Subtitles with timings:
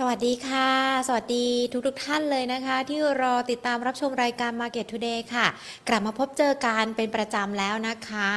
[0.00, 0.70] สวัสดีค่ะ
[1.06, 1.46] สวัสดี
[1.86, 5.46] ทุกๆทท่านเลยนะคะ ที่รอติดตามรับชมรายการ Market Today ค่ะ
[5.88, 8.28] กลับมาพบเจอกันเป็นประจำแล้วนะคะ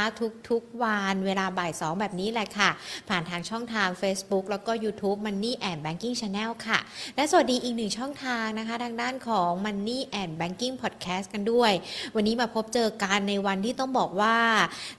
[0.50, 2.70] ทุกๆวันเวลาบ่าย 2 แบบนี้แหละค่ะ
[3.10, 6.80] ผ่านทางช่องทาง Facebook แล้วก็ YouTube Money and Banking Channel ค่ะ
[7.16, 11.72] และสวัสดีอีกหนึ่งช่องทางนะคะ ทางด้านของ Money and Banking Podcast กันด้วย
[12.16, 14.38] วันนี้มาพบเจอกันในวันที่ต้องบอกว่า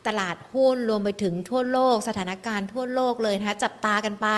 [0.06, 4.28] ตลาดหุ้นรวมไปถึงทั่วโลก สถานการณ์ทั่วโลกเลยนะคะจับตากันไป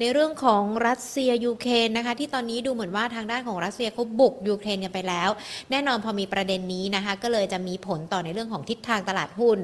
[0.00, 5.30] ในเรื่องของรัสเซียยูเครนนะคะ ที่ตอนนี้ดูเหมือนว่าทางด้านของรัสเซียเขาบุกยูเครนกันไปแล้ว
[5.70, 9.58] แน่นอนพอมีประเด็นนี้นะคะ ก็เลยจะมีผลต่อในเรื่องของทิศทางตลาดหุ้น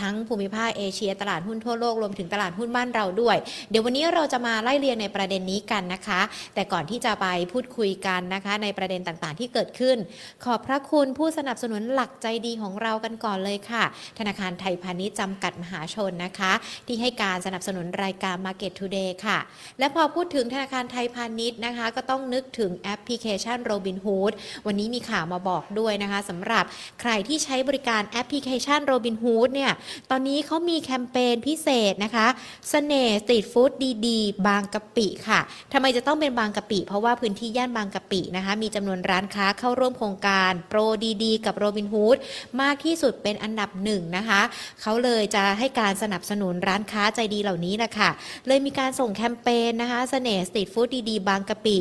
[0.00, 3.36] ทั้งภูมิภาคเอเชียตลาดหุ้นทั่วโลกรวมถึงตลาดหุ้นบ้านเราด้วย
[3.70, 6.20] เดี๋ยววันนี้เราจะมาไล่เรียงในประเด็นนี้กันนะคะ
[6.54, 9.96] แต่ก่อนที่จะไปพูดคุยกันนะคะ ในประเด็นต่างๆ ที่เกิดขึ้น
[10.44, 13.84] ขอบพระคุณผู้สนับสนุนหลักใจดีของเรากันก่อนเลยค่ะ
[14.18, 16.52] ธนาคารไทยพาณิชย์จำกัดมหาชนนะคะ
[16.86, 19.38] ที่ให้การสนับสนุนรายการ Market Today ค่ะ
[19.78, 24.32] และพอพูดถึงธนาคารไทยพาณิชย์นะคะ ก็ต้องนึกถึงแอปพลิเคชัน Robinhood
[24.66, 26.64] วันนี้มีข่าวมาบอกด้วยนะคะสำหรับ
[27.00, 29.72] ใครที่ใช้บริการแอปพลิเคชัน Robinhood เนี่ย
[30.10, 32.26] ตอนนี้เขามีแคมเปญพิเศษนะคะ
[32.70, 33.72] เสน่ห์สตรีทฟู้ด
[34.06, 35.40] ดีๆ บางกะปิค่ะ
[35.72, 40.78] ทำไมจะต้องเป็นบางกะปิ เพราะว่าพื้นที่ย่านบางกะปินะคะมีจำนวนร้านค้าเข้าร่วมโครงการโปร
[41.24, 42.16] ดีๆ กับ Robinhood
[42.60, 44.40] มากที่สุดเป็นอันดับหนึ่งนะคะ
[44.82, 48.10] เขาเลยจะให้การสนับสนุนร้านค้าใจดีเหล่านี้แหละค่ะ
[48.46, 51.78] เลยมีการส่งแคมเปญนะคะเสน่ห์สตรีทฟู้ดดีๆบางกะปิ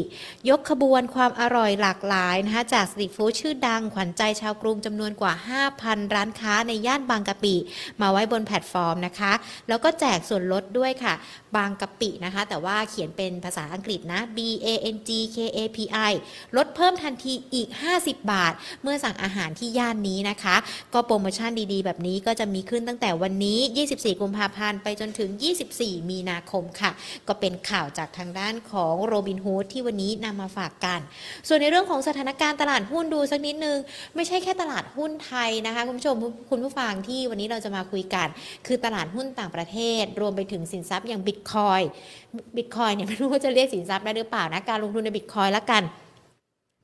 [0.50, 5.34] ยกขบวนความอร่อยหลากหลายนะคะจากสตรีทฟู้ดชื่อดัง ขวัญใจชาวกรุงจำนวนกว่า
[5.74, 7.56] 5,000 ร้านค้าในย่านบางกะปิ
[8.02, 9.34] มาไว้บนแพลตฟอร์มนะคะ
[9.68, 11.14] แล้วก็แจกส่วนลดด้วยค่ะ
[11.56, 15.78] บางกะปินะคะ แต่ว่าเขียนเป็นภาษาอังกฤษนะ B A N G K A P
[16.10, 16.14] I
[16.58, 20.56] ลดเพิ่มทันทีอีก 50 บาท เมื่อสั่งอาหารที่ย่านนี้นะคะ
[20.94, 23.60] ก็โปรโมชั่นดีๆ แบบนี้ก็จะมีขึ้นตั้งแต่วันนี้
[23.92, 25.30] 24 กุมภาพันธ์ไปจนถึง
[25.72, 26.92] 24 มีนาคมค่ะ
[27.28, 31.00] ก็เป็นข่าวจากทางด้านของโรบินฮูดที่วันนี้นำมาฝากกัน
[31.48, 33.78] ส่วนในเรื่องของสถานการณ์ตลาดหุ้นดูสักนิดนึง
[34.16, 36.16] ไม่ใช่แค่ตลาดหุ้นไทยนะคะคุณผู้ชม
[36.50, 38.28] คุณผู้ฟังที่วันนี้เราจะมาคุยกัน
[38.68, 41.82] คือตลาดหุ้นต่างประเทศ รวมไปถึงสินทรัพย์อย่างบิตคอย
[42.58, 45.84] บิตคอยเนี่ยไม่รู้ว่าจะเรียกสินทรัพย์ได้หรือเปล่านะการลงทุนในบิตคอยละกัน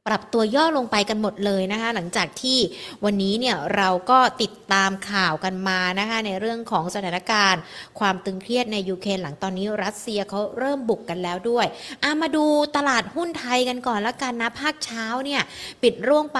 [0.07, 2.59] ปรับตัวย่อลงไปกันหมดเลยนะคะ หลังจากที่
[3.05, 7.61] วันนี้เนี่ยเราก็ติดตามข่าวกันมานะคะในเรื่องของสถานการณ์
[7.99, 11.65] ความตึงเครียดในยูเครนหลังตอนนี้รัสเซียเขาเริ่มบุกกันแล้วด้วย
[12.03, 15.41] อามาดูตลาดหุ้นไทยกันก่อนละกันนะภาคเช้าเนี่ย
[15.83, 16.39] ปิดร่วงไป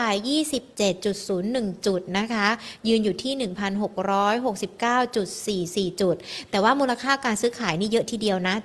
[0.94, 2.48] 27.01 จุดนะคะ
[2.88, 3.34] ยืนอยู่ที่
[5.94, 6.16] 1,669.44 จุด
[6.52, 8.56] แต่ว่ามูลค่าการซื้อขายนี่เยอะทีเดียวนะ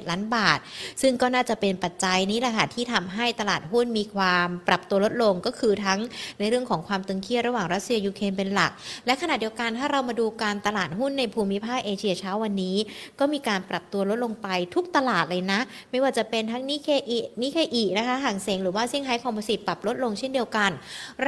[0.00, 0.58] 78,874.37 ล้านบาท
[1.02, 5.98] ซึ่งก็น่าจะเป็นปัจจัยนี้แหละค่ะที่ทำให้ตลาดหุ้นมีความปรับตัวลดลงก็คือทั้ง
[6.38, 8.70] ในเรื่องของความตึงเครียดระหว่างรัสเซียยูเครนเป็นหลัก
[9.06, 12.76] และขณะเดียวกันถ้าเรามาดูการตลาดหุ้นในภูมิภาคเอเชียเช้าวันนี้
[13.18, 20.70] ก็มีการปรับตัวลดลงไปทุกตลาดเลยนะ ไม่ว่าจะเป็นทั้งนิเคอินิเคอินะคะฮั่งเส็งหรือว่าเซี่ยงไฮ้ Composite ปรับลดลงเช่นเดียวกัน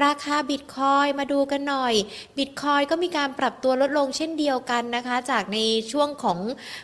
[0.03, 1.95] ราคาบิตคอยมาดูกันหน่อย
[2.39, 5.59] บิตคอยก็มีการปรับตัวลดลงเช่นเดียวกันนะคะ จากใน
[5.93, 6.39] ช่วงของ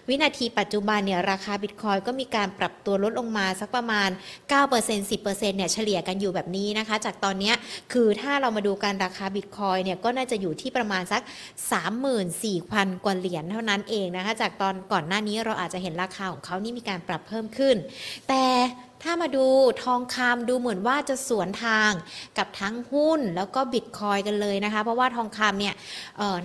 [0.08, 7.52] วินาทีปัจจุบันเนี่ยราคาบิตคอยก็มีการปรับตัวลดลงมาสักประมาณ9% 10%เนี่ยเฉลี่ยกันอยู่แบบนี้นะคะ จากตอนนี้
[7.92, 11.22] คือถ้าเรามาดูการราคาบิตคอยเนี่ยก็น่าจะอยู่ที่ประมาณสัก
[12.32, 17.76] 34,000 กว่าเหรียญเท่านั้นเองนะคะ จากตอนก่อนหน้านี้เราอาจจะเห็นราคาของเขานี่มีการปรับเพิ่มขึ้น
[18.28, 18.42] แต่
[19.02, 19.46] ถ้ามาดู
[19.84, 21.90] ทองคำดูเหมือนว่าจะสวนทาง
[22.38, 25.74] กับทั้งหุ้นแล้วก็บิตคอยกันเลยนะคะ เพราะว่าทองคำเนี่ย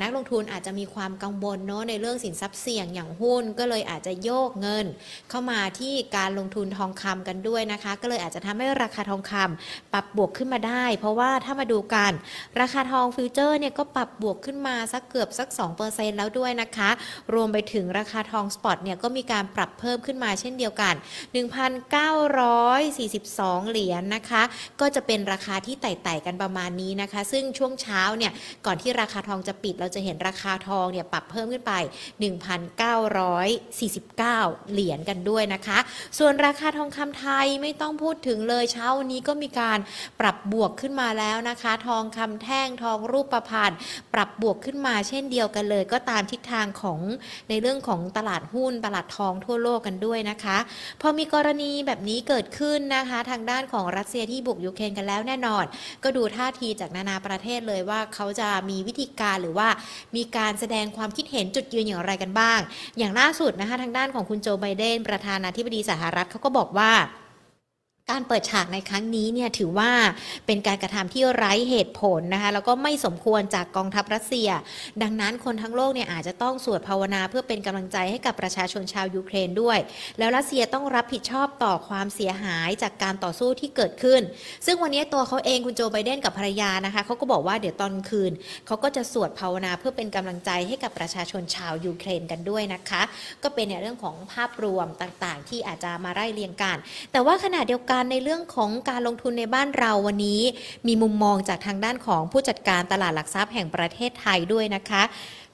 [0.01, 4.85] นักลงทุนอาจจะมีความกังวลเนาะในเรื่องสินทรัพย์เสี่ยงอย่างหุ้นก็เลยอาจจะโยกเงิน
[5.29, 12.11] เข้ามาที่การลงทุนทองคำกันด้วยนะคะ ก็เลยอาจจะทำให้ราคาทองคำปรับบวกขึ้นมาได้ เพราะว่าถ้ามาดูกัน
[12.59, 15.47] ราคาทองฟิวเจอร์เนี่ยก็ปรับบวกขึ้นมาสักเกือบสัก
[15.83, 16.89] 2%แล้วด้วยนะคะ
[17.33, 24.43] รวมไปถึงราคาทองสปอตเนี่ยก็มีการปรับเพิ่มขึ้นมาเช่นเดียวกัน 1,900 142 เหรียญนนะคะ
[24.81, 28.31] ก็จะเป็นราคาที่ไต่ๆกันประมาณนี้นะคะ ซึ่งช่วงเช้าเนี่ย
[28.65, 31.73] ก่อนที่ราคาทองจะปิดเราจะเห็นราคาทองเนี่ยปรับเพิ่มขึ้นไป
[32.23, 35.77] 1,949 เหรียญกันด้วยนะคะ
[36.19, 39.79] ส่วนราคาทองคำไทยไม่ต้องพูดถึงเลยเช้านนี้ก็มีการ
[40.19, 43.77] ปรับบวกขึ้นมาแล้วนะคะ ทองคำแท่งทองรูปประพันธ์
[44.13, 46.99] ปรับบวกขึ้นมาเช่นเดียวกันเลย ก็ตามทิศทางของ
[47.49, 50.57] ในเรื่องของตลาดหุ้นตลาดทองทั่วโลกกันด้วยนะคะ
[51.01, 55.65] พอมีกรณีแบบนี้เกิดิดขึ้นนะคะ ทางด้านของรัสเซียที่บุกยูเครนกันแล้วแน่นอน
[56.03, 59.67] ก็ดูท่าทีจากนานาประเทศเลยว่าเขาจะมีวิธีการหรือว่า
[60.15, 62.59] มีการแสดงความคิดเห็นจุดยืนอย่างไรกันบ้าง
[62.97, 66.91] อย่างล่าสุดนะคะทางด้านของคุณโจไบเดนประธานาธิบดีสหรัฐเขาก็บอกว่า
[68.11, 69.91] การเปิดฉากในครั้งนี้เนี่ยถือว่า
[70.45, 74.49] เป็นการกระทำที่ไร้เหตุผลนะคะแล้วก็ไม่สมควรจากกองทัพรัสเซีย
[75.01, 79.79] ดังนั้นคนทั้งโลกเนี่ยอาจจะต้องสวดภาวนาเพื่อเป็นกำลังใจให้กับประชาชนชาวยูเครนด้วย
[80.17, 84.21] แล้วรัสเซียต้องรับผิดชอบต่อความเสียหายจากการต่อสู้ที่เกิดขึ้น
[84.65, 88.31] ซึ่งวันนี้ตัวเขาเองคุณโจไบเดนกับภรรยานะคะเขาก็บอกว่าเดี๋ยวตอนคืน
[88.67, 93.01] เขาก็จะสวดภาวนาเพื่อเป็นกำลังใจให้กับประชาชนชาวยูเครนกันด้วยนะคะ
[93.43, 96.77] ก็เป็นในเรื่องของภาพรวมต่างๆ ที่อาจจะมาไล่เรียงกัน
[97.11, 100.41] แต่ว่าขณะเดียวกันในเรื่องของการลงทุนในบ้านเราวันนี้
[100.87, 105.03] มีมุมมองจากทางด้านของผู้จัดการตลาดหลักทรัพย์แห่งประเทศไทยด้วยนะคะ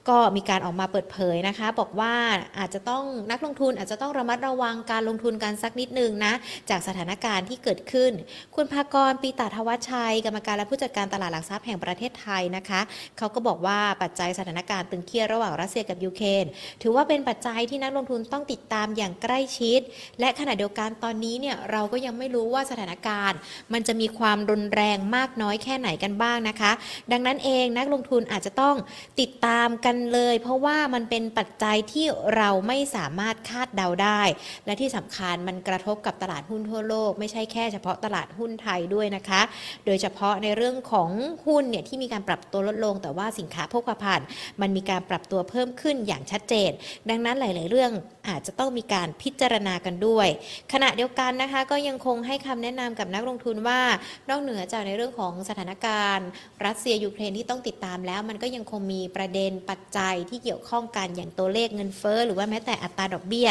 [0.08, 2.14] ก็มีการออกมาเปิดเผยนะคะ บอกว่า
[2.58, 6.32] อาจจะต้องนักลงทุนอาจจะต้องระมัดระวังการลงทุนกันสักนิดนึงนะ
[6.70, 8.12] จากสถานการณ์ที่เกิดขึ้น
[8.56, 12.80] คุณภากรปีตาทวัชชัย กรรมการและผู้จัดการตลาดหลักทรัพย์แห่งประเทศไทยนะคะ
[13.18, 16.44] เขาก็บอกว่าปัจจัยสถานการณ์ตึงเครียดระหว่างรัสเซียกับยูเครน
[16.82, 19.80] ถือว่าเป็นปัจจัยที่นักลงทุนต้องติดตามอย่างใกล้ชิด
[20.20, 23.38] และขณะเดียวกันตอนนี้เนี่ยเราก็ยังไม่รู้ว่าสถานการณ์
[23.72, 26.72] มันจะมีความรุนแรงมากน้อยแค่ไหนกันบ้างนะคะ
[27.12, 28.74] ดังนั้นเองนักลงทุนอาจจะต้อง
[29.20, 32.06] ติดตามกันเลย เพราะว่ามันเป็นปัจจัยที่
[32.36, 34.22] เราไม่สามารถคาดเดาได้
[34.66, 39.42] และที่สำคัญมันกระทบกับตลาดหุ้นทั่วโลก ไม่ใช่แค่เฉพาะตลาดหุ้นไทยด้วยนะคะ
[39.86, 41.10] โดยเฉพาะในเรื่องของ
[41.46, 44.26] หุ้นเนี่ยที่มีการปรับตัวลดลง แต่ว่าสินค้าโภคภัณฑ์
[44.60, 46.70] มันมีการปรับตัวเพิ่มขึ้นอย่างชัดเจน
[47.08, 47.90] ดังนั้นหลาย ๆ เรื่อง
[48.28, 50.28] อาจจะต้องมีการพิจารณากันด้วย
[50.72, 53.80] ขณะเดียวกันนะคะก็ยังคงให้คำแนะนำกับนักลงทุนว่า
[54.28, 56.28] นอกเหนือจากในเรื่องของสถานการณ์
[56.64, 63.48] รัสเซียยูเครนที่ต้องติดตามแล้ว มันก็ยังคงมีประเด็นปัจจัยที่เกี่ยวข้องกันอย่างตัวเลขเงินเฟ้อหรือว่าแม้แต่อัตราดอกเบี้ย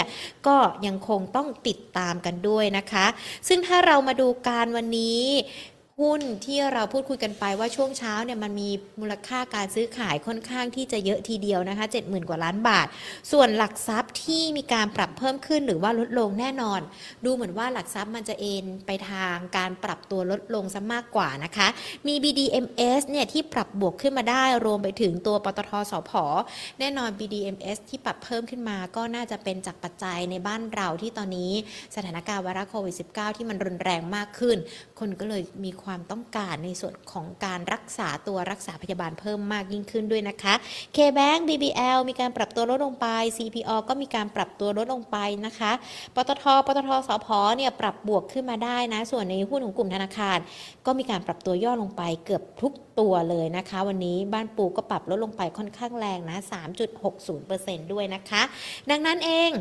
[0.47, 3.05] ก็ยังคงต้องติดตามกันด้วยนะคะ
[3.47, 5.23] ซึ่งถ้าเรามาดูการวันนี้
[6.01, 8.69] หุ้นที่เราพูดคุยกันไปว่าช่วงเช้าเนี่ยมันมี
[9.01, 12.87] มูลค่าการซื้อขายค่อนข้างที่จะเยอะทีเดียวนะคะ 70,000 กว่าล้านบาท
[13.31, 16.79] ส่วนหลักทรัพย์ที่มีการปรับเพิ่มขึ้นหรือว่าลดลงแน่นอน
[17.25, 21.67] ดูเหมือนว่าหลักทรัพย์มันจะเอ็นไปทางการปรับตัวลดลงซะมากกว่านะคะ
[22.07, 26.11] มี BDMs เนี่ยที่ปรับบวกขึ้นมาได้รวมไปถึงตัวปตทสพ
[26.79, 31.51] แน่นอน BDMs ที่ปรับเพิ่มขึ้นมาก็น่าจะเป็นจากปัจจัยในบ้านเราที่ตอนนี้
[31.95, 34.57] สถานการณ์วรัสโควิด -19 ที่มันรุนแรงมากขึ้น
[34.99, 40.53] คนก็เลยมีความความต้องการในส่วนของการรักษาตัวรักษาพยาบาลเพิ่มมากยิ่งขึ้นด้วยนะคะ
[40.95, 43.07] K-Bank BBL มีการปรับตัวลดลงไป
[43.37, 45.71] CPO ก็มีการปรับตัวลดลงไปนะคะ
[46.15, 47.27] ปตท ปตทสพ
[47.57, 50.37] เนี่ยปรับบวกขึ้นมาได้นะ ส่วนในหุ้นของกลุ่มธนาคาร
[50.85, 56.37] ก็มีการปรับตัวย่อลงไปเกือบทุกตัวเลยนะคะ วันนี้บ้านปูก็ปรับลดลงไปค่อนข้างแรงนะ
[57.15, 58.41] 3.60%ด้วยนะคะ
[58.89, 59.51] ดังนั้นเอง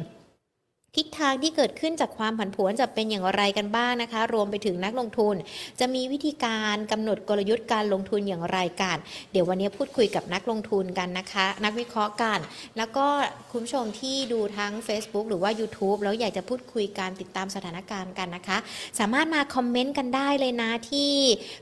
[0.97, 5.35] ทิศทางที่เกิดขึ้นจากความผันผวนจะเป็นอย่างไรกันบ้างนะคะ รวมไปถึงนักลงทุน
[5.81, 8.97] จะมีวิธีการกำหนดกลยุทธ์การลงทุนอย่างไรกัน
[9.33, 12.39] เดี๋ยววันนี้พูดคุยกับนักลงทุนกันนะคะ นักวิเคราะห์กัน
[12.77, 13.07] แล้วก็
[13.53, 18.59] คุณผู้ชมที่ดูทั้ง Facebook หรือว่า YouTube แล้วอยากจะพูดคุยการติดตามสถานการณ์กันนะคะ
[18.99, 21.13] สามารถมาคอมเมนต์กันได้เลยนะที่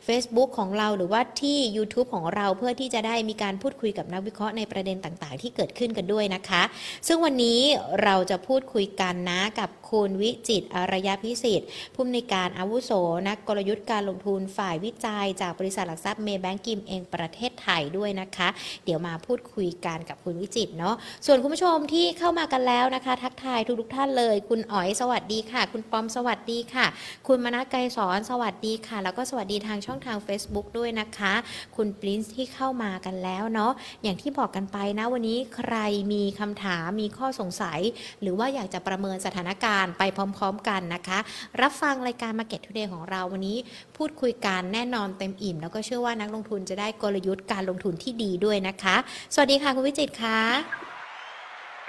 [0.06, 6.62] Facebook ของเราหรือว่าที่ YouTube ของเราเพื่อที่จะได้มีการพูดคุยกับนักวิเคราะห์ในประเด็นต่างๆ ที่เกิดขึ้นกันด้วยนะคะ
[7.06, 7.60] ซึ่งวันนี้
[8.02, 12.90] เราจะพูดคุยกันนะกับคุณวิจิตอารยพิสิทธิ์ผู้อำนวยการอาวุโส
[13.28, 18.48] นักกลยุทธ์การลงทุนฝ่ายวิจัย จากบริษัทหลักทรัพย์เมย์แบงกิมเองประเทศไทยด้วยนะคะ
[18.84, 20.94] เดี๋ยวมาพูดคุยกันกับคุณวิจิตเนาะ
[21.26, 26.86] ส่วนคุณผู้ชมที่เข้ามากันแล้วนะคะ ทักทายทุกๆท่านเลย คุณอ๋อยสวัสดีค่ะ คุณปอมสวัสดีค่ะ
[27.26, 31.34] คุณมนัไกรสอนสวัสดีค่ะ แล้วก็สวัสดีทางช่องทาง Facebook ด้วยนะคะ
[31.76, 35.74] คุณปรินซ์ที่เข้ามากันแล้วเนาะอย่างที่บอกกันไปนะวันนี้ใคร
[36.12, 37.80] มีคำถามมีข้อสงสัย
[38.20, 41.18] หรือว่าอยากจะประเมินสถานการณ์ไปพร้อม ๆ กันนะคะ
[41.60, 43.56] รับฟังรายการ Market Today ของเราวันนี้
[43.96, 48.96] พูดคุยกันแน่นอนเต็มอิ่ม แล้วก็เชื่อว่านักลงทุนจะได้กลยุทธ์การลงทุนที่ดีด้วยนะคะ
[49.34, 50.38] สวัสดีค่ะคุณวิจิตค่ะ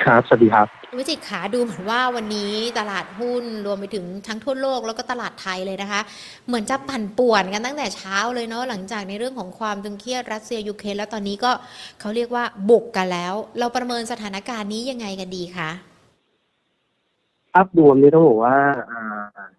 [0.03, 6.01] ครับ สวัสดีครับคุณวิจิตขาดูเหมือนว่าวันนี้ตลาดหุ้นรวมไปถึงทั้งทั่วโลกแล้วก็ตลาดไทยเลยนะคะ
[6.47, 11.51] เหมือนจะปั่นป่วนกันตั้งแต่เช้าเลยเนาะหลังจากในเรื่องของความตึงเครียดรัสเซียยูเครนแล้วตอนนี้ก็
[11.99, 15.69] เขาเรียกว่าบุกกันแล้ว เราประเมินสถานการณ์นี้ยังไงกันดีคะ
[17.53, 18.57] ภาพรวมนี่ต้องบอกว่า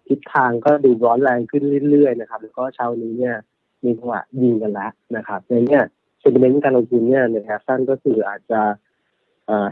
[0.07, 3.35] ทิศทางก็ดูร้อนแรงขึ้นเรื่อยๆนะครับ แล้วก็เช้านี้เนี่ย
[3.83, 5.83] มีจังหวะยิงกันแล้วนะครับในเนี้ย
[6.19, 8.61] เซนเมนต์การลงทุนเนี่ยในแอสั้นก็คืออาจจะ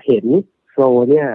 [0.06, 0.26] เห็น
[0.72, 1.28] โฟลเนี่ย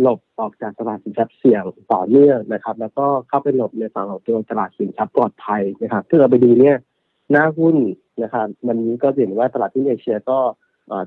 [0.00, 6.76] หลบออกจากตลาดสินทรัพย์เสี่ยงต่อเนื่องนะครับ แล้วก็เข้าไปหลบในฝั่งของตัวตลาดสินทรัพย์ปลอดภัยนะครับถ้าเราไปดูเนี่ย
[7.30, 7.76] หน้าหุ้น
[8.22, 10.38] นะครับ มันก็เห็นว่าตลาดที่เอเชียก็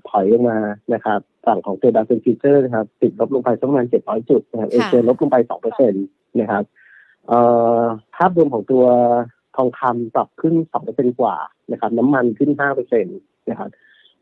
[0.09, 0.59] ถอยลงมา
[0.93, 6.05] นะครับฝั่งของตัวดัชนฟิวเจอร์นะครับติดลบลงไปสักประมาณ700จุดนะครับเอเชียลบลงไป2เปอร์เซ็นต์
[6.39, 6.63] นะครับ
[7.27, 7.39] เอ่
[7.79, 7.81] อ
[8.15, 8.85] ภาพรวมของตัว
[9.55, 11.35] ทองคำปรับขึ้น2เปอร์เซ็นต์กว่า
[11.71, 13.17] นะครับน้ำมันขึ้น5เปอร์เซ็นต์
[13.49, 13.69] นะครับ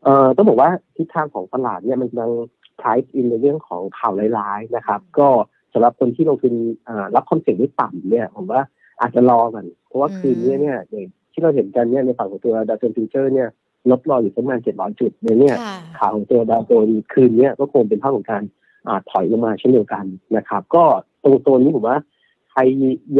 [0.02, 2.32] เอ่อต้องบอกว่าทิศทางของตลาดเนี่ยมันกำลัง
[2.80, 5.28] price in ในเรื่องของข่าวร้ายๆนะครับ ก็
[5.72, 6.54] สำหรับคนที่ลงทุน
[6.88, 8.60] อ่ารับความเสี่ยงที่ต่ำเนี่ย ผมว่า
[9.00, 13.48] อาจจะรอก่อนเพราะว่าอืมคืนนี้เนี่ยอย่างที่เราเห็นกันเนี่ยในฝั่งของตัวดาวโจนส์ฟิวเจอร์เนี่ย
[13.90, 18.42] ลดรออยู่ประมาณ700จุดในเนี่ยค่ะข่าวของตัวดาวโจนส์คืนเนี้ยก็คงเป็นภาพของการ
[18.86, 20.04] อ่าถอยลงมาเช่นเดียวกัน
[20.36, 20.84] นะครับ ก็
[21.22, 21.98] ตรงโซนนี้ผมว่า
[22.50, 22.60] ใคร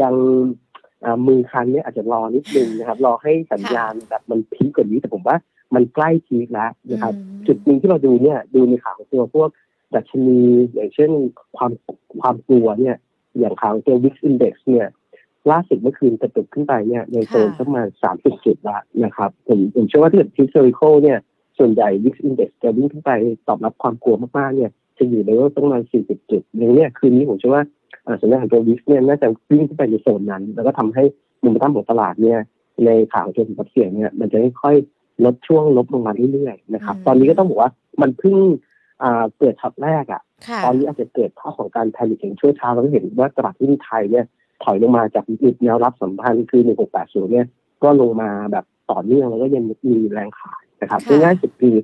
[0.00, 0.15] ยัง
[1.05, 5.37] อ่ามือคันเนี่ยอาจจะรอนิดนึงนะครับ รอให้สัญญาณแบบมันพีคกว่านี้แต่ผมว่า
[5.75, 9.49] มันใกล้พีคแล้วนะครับอืมจุดหนึ่งที่เราดูเนี่ยดูในข่าวของตัวพวก
[9.95, 10.41] ดัชนี
[10.75, 11.11] อย่างเช่น
[11.57, 11.71] ความ
[12.21, 12.97] ความกลัวเนี่ย
[13.38, 14.88] อย่างข่าวของตัว Wix Index เนี่ย
[15.50, 21.18] ล่าสุดเมื่อคืนกระตุกขึ้นไปเนี่ยในโซนค่ะประมาณ30จุดละนะครับผมผมเชื่อว่าถ้าเกิด historical เนี่ย
[21.59, 23.11] ส่วนใหญ่ Wix Index จะวิ่งขึ้นไป
[23.49, 27.64] ตอบรับความกลัวมากๆเนี่ยจะอยู่ในเลเวลประมาณ40จุดอย่างเนี้ยคืนนี้ผมเชื่อว่า
[28.07, 31.04] อ่าสัญญาณของตัว Wix เนี่ยน่าจะวิ่งขึ้นไปในโซนนั้น แล้วก็ทำให้
[31.42, 32.38] มุมตั้มของตลาดเนี่ย
[32.87, 37.71] ในข่าวของตัวสินทรัพย์เสี่ยงเนี่ยมันจะค่อยๆลดช่วงลบลงมาเรื่อยๆนะครับอืมตอนนี้ก็ต้องบอกว่า
[38.02, 38.37] มันเพิ่ง
[39.02, 44.25] อ่าเกิดช็อตแรกอะค่ะตอนนี้อาจจะเกิดภาพของการแพนิคอย่างชั่วช้าเราก็เห็นว่าตลาดหุ้นไทยเนี่ย
[44.65, 46.62] ถอยลงมาจากจุดแนวรับสัมพันธ์คือ
[46.97, 47.47] 1680 เนี่ย
[47.83, 51.77] ก็ลงมาแบบต่อเนื่องแล้วก็ยังมีแรงขายนะครับค่ะง่ายๆสุดคือ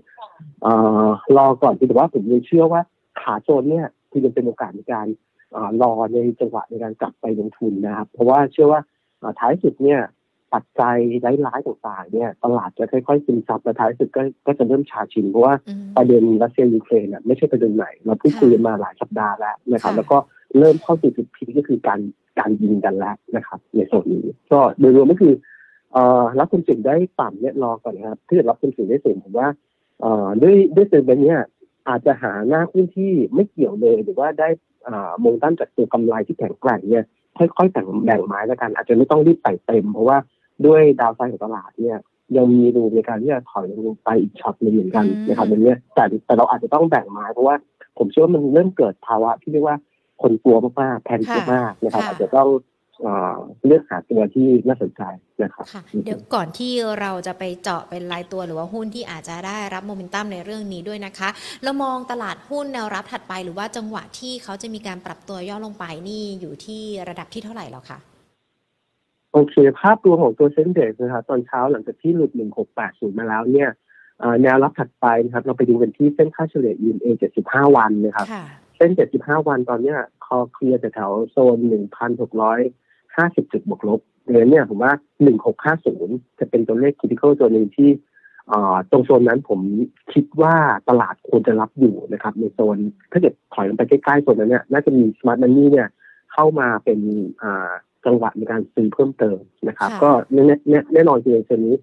[0.62, 2.80] เอ่อรอก่อนคือแต่ว่าผมยังเชื่อว่า
[3.20, 5.06] ขาโจนเนี่ยคือยังเป็นโอกาสในการ
[5.52, 8.80] เอ่อรอในจังหวะในการกลับไปลงทุนนะครับ เพราะว่าเชื่อว่า
[9.18, 10.00] เอ่อท้ายสุดเนี่ย
[10.54, 10.96] ปัจจัย
[11.46, 20.18] ร้ายๆต่างๆเนี่ยตลาดจะค่อยๆซึมซับและท้ายสุดก็ก็จะเริ่มชาชินเพราะว่าอืมประเด็นรัสเซียยูเครนน่ะไม่ใช่ประเด็นใหม่เราพูดคุยกันมาหลายสัปดาห์แล้วนะครับค่ะแล้วก็
[20.58, 22.00] เริ่มเข้าสู่จุด peak ก็คือการ
[22.38, 25.34] การยิงกันแล้วนะครับ ในโซนนี้ก็โดยรวมก็คือ
[25.92, 29.48] เอ่อรับความเสี่ยงได้ต่ำเนี่ยรอก่อนนะครับถ้าเกิดรับความเสี่ยงได้สูงผมว่า
[30.00, 31.40] เอ่อด้วยด้วยเซอร์เบนเนี่ย
[31.88, 34.48] อาจจะหาหน้าหุ้นที่ไม่เกี่ยวเลยหรือว่าได้
[34.88, 37.04] อ่าโมงต้านจากตัวกำไรที่แข็งแกร่งเนี่ย
[37.38, 40.18] ค่อยๆแต่งแบ่งไม้แล้วกัน อาจจะไม่ต้องรีบใส่เต็ม เพราะว่า
[40.66, 41.98] ด้วยดาวไซด์ของตลาดเนี่ย
[42.36, 47.56] ยังมีรูในการที่จะถอยลงไปอีกช็อตหนึงเหมือนกันอืมนะครับในเนี้ยแต่แต่เราอาจจะต้องแบ่งไม้เพราะว่า
[47.98, 49.76] ผมเชื่อว่ามันเริ่มเกิดภาวะที่เรียกว่า
[50.22, 52.48] คนกลัวมากๆแพนิคมากๆนะครับค่ะอาจจะต้อง
[53.02, 55.02] เอ่อเลือกหาตัวที่น่าสนใจ
[55.42, 61.28] นะครับค่ะเดี๋ยวก่อนที่เราจะไปเจาะเป็นรายตัวหรือว่าหุ้นที่อาจจะได้รับโมเมนตัมในเรื่องนี้ด้วยนะคะ
[61.62, 67.98] เรามองตลาดหุ้นแนวรับถัดไปหรือว่าจังหวะที่เขาจะมีการปรับตัวย่อลงไปนี่อยู่ที่ระดับที่เท่าไหร่แล้วคะ
[69.32, 72.30] โอเค ภาพรวมของตัวเซ็นเดกนะครับตอนเช้าหลังจากที่หลุด
[72.74, 73.70] 1680 มาแล้วเนี่ย
[74.18, 77.08] เอ่อแนวรับถัดไปนะครับ เราไปดูกันที่เส้นค่าเฉลี่ย EMA
[77.44, 78.44] 75 วันนะครับค่ะ
[78.76, 78.90] เส้น
[79.20, 81.58] 75 วันตอนเนี้ยคอเคลียร์แถวๆโซน
[82.54, 84.00] 1,650 จุดบวกลบ
[84.30, 84.92] เดือนเนี่ยผมว่า
[85.64, 87.90] 1650 จะเป็นตัวเลข critical ตัวหนึ่งที่
[88.48, 89.60] เอ่อตรงโซนนั้นผม
[90.12, 90.54] คิดว่า
[90.88, 92.78] ตลาดควรจะรับอยู่นะครับ ในโซน
[93.12, 95.88] ถ้าเกิดถอยลงไปใกล้ๆโซนนั้นเนี่ยน่าจะมี smart money เนี่ย
[96.32, 97.00] เข้ามาเป็น
[97.42, 97.70] อ่า
[98.06, 99.38] จังหวะในการซื้อเพิ่มเติม
[99.68, 101.76] นะครับค่ะก็แน่แน่แน่นอนคือในโซนนี้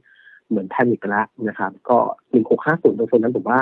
[0.50, 1.98] เหมือนแพนิคไปแล้วนะครับ ก็
[2.44, 3.60] 1650 ตรงโซนนั้นผมว่า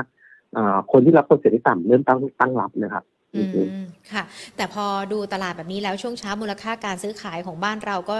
[0.57, 3.03] อ่าคนที่รับความเสี่ยงที่ต่ำเริ่มตั้งตั้งรับนะครับ
[3.35, 3.43] อื
[3.79, 4.23] มค่ะ
[4.55, 8.17] แต่พอดูตลาดแบบนี้แล้วช่วงเช้ามูลค่าการซื้อขายของบ้านเราก็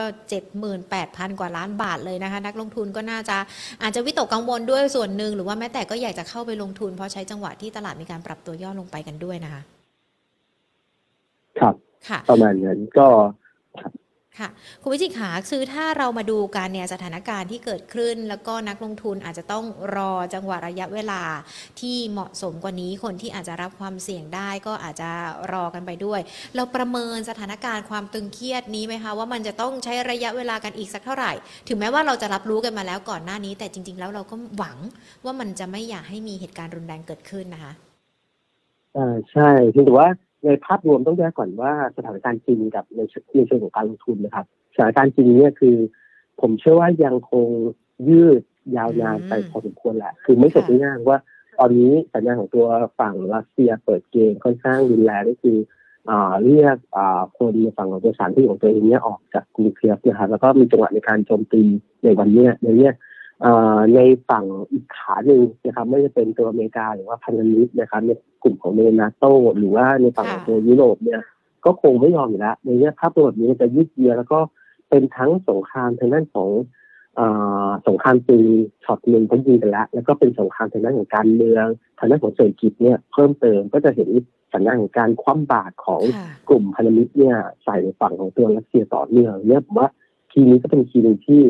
[0.68, 3.38] 78,000 กว่าล้านบาทเลยนะคะ นักลงทุนก็น่าจะ
[3.82, 9.62] อาจจะวิตกกังวลด้วยส่วนหนึ่ง หรือว่าแม้แต่ก็อยากจะเข้าไปลงทุน เพราะใช้จังหวะที่ตลาดมีการปรับตัวย่อลงไปกันด้วยนะคะ
[11.60, 11.75] ครับ
[12.10, 13.08] ค่ะ ประมาณนั้นก็
[14.39, 14.50] ค่ะ
[14.81, 19.65] คุณวิจิตขาคือถ้าเรามาดูการเนี่ยสถานการณ์ที่เกิดขึ้น แล้วก็นักลงทุนอาจจะต้อง
[19.96, 21.22] รอจังหวะระยะเวลา
[21.79, 25.10] ที่เหมาะสมกว่านี้คนที่อาจจะรับความเสี่ยงได้ก็อาจจะ
[25.51, 26.19] รอกันไปด้วย
[26.55, 31.31] เราประเมินสถานการณ์ความตึงเครียดนี้ไหมคะว่ามันจะต้องใช้ระยะเวลากันอีกสักเท่าไหร่
[31.67, 34.77] ถึงแม้ว่าเราจะรับรู้กันมาแล้วก่อนหน้านี้ แต่จริง ๆ แล้วเราก็หวัง
[35.25, 37.74] ว่ามันจะไม่อยากให้มีเหตุการณ์รุนแรงเกิดขึ้นนะคะ
[38.96, 40.10] อ่าใช่เพียงแต่ว่า
[40.46, 43.00] ในภาพรวมต้องแยกก่อนว่าสถานการณ์จริงกับใน
[43.36, 45.75] ในเชิงของการลงทุนนะครับสถานการณ์จริงเนี่ยคือ
[46.41, 47.48] ผมเชื่อว่ายังคง
[48.10, 48.41] ยืด
[48.77, 51.19] ยาวนานไปพอสมควรแหละ คือไม่จบง่ายๆว่า
[51.60, 52.65] ตอนนี้สัญญาณของตัว
[53.00, 55.58] ฝั่งรัสเซียเปิดเกมค่อนข้างรุนแรงก็คือ
[56.43, 56.77] เรียก
[57.38, 61.62] คนในฝั่งของตัวสารที่ของตัวเองเนี่ยออกจากกรุงเคียฟนะครับแล้วก็มีจังหวะในการโจมตี
[62.03, 62.93] ในวันเนี้ยในเนี้ย
[63.96, 68.12] ในฝั่งอีกขาหนึ่งนะครับไม่ว่าจะเป็นตัวอเมริกาหรือว่าพันธมิตรนะครับใน
[68.43, 69.25] กลุ่มของเนนาโต
[69.58, 71.22] หรือว่าในฝั่งของตัวยุโรปเนี่ย
[71.65, 74.39] ก็คงไม่ยอมอยู่แล้วในเนี้ยภาพรวมแบบนี้มันจะยืดเยื้อแล้วก็
[74.89, 76.50] เป็นทั้งสงครามทางด้านของ
[77.15, 77.27] เอ่
[77.65, 78.48] อสงครามปืน
[78.84, 81.65] ช็อตหนึ่งเขายิงกันแล้ว แล้วก็เป็นสงครามทางด้านของการเมือง
[82.00, 84.10] ทางด้านของเศรษฐกิจเนี่ยเพิ่มเติมก็จะเห็น
[84.53, 89.89] สัญญาณของการคว่ำบาตรของค่ะกลุ่มพันธมิตรเนี่ยใส่ในฝั่งของตัวรัสเซียต่อเนื่องเนี่ยผมว่า
[90.31, 91.41] ทีนี้ก็เป็น key หนึ่งที่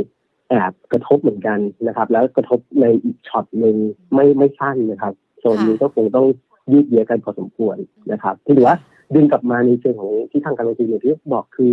[0.49, 3.75] แอบกระทบเหมือนกันนะครับ แล้วกระทบในอีกช็อตหนึ่ง
[4.13, 6.27] ไม่ไม่สั้นนะครับโซนนี้ก็คงต้อง
[6.71, 7.77] ยืดเยื้อกันพอสมควร
[8.11, 8.77] นะครับที่ถือว่า
[9.15, 11.71] ดึงกลับมาในเชิงของทิศทางการลงทุนอย่างที่บอกคือ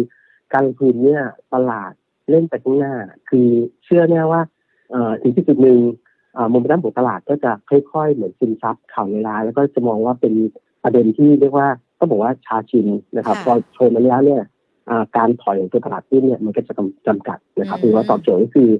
[0.53, 1.23] การลงทุนเนี่ย
[1.55, 1.93] ตลาด
[2.31, 2.95] เล่นไปข้างหน้า
[3.31, 3.49] คือ
[3.85, 4.41] เชื่อแน่ว่า
[4.91, 5.79] เอ่อถึงที่จุดหนึ่ง
[6.51, 10.35] โมเมนตัมของตลาดก็จะค่อยๆ เหมือนซึมซับข่าวร้ายแล้วก็จะมองว่าเป็น
[10.83, 11.69] ประเด็นที่เรียกว่า
[11.99, 14.49] ต้องบอกว่าชาชินนะครับค่ะพอโชว์มาแล้วเนี่ยอ่า
[15.17, 18.71] การถอยของตัวตลาดหุ้นเนี่ยมันก็จะจำจำกัดนะครับอืมคือว่าตอบโจทย์ก็คือ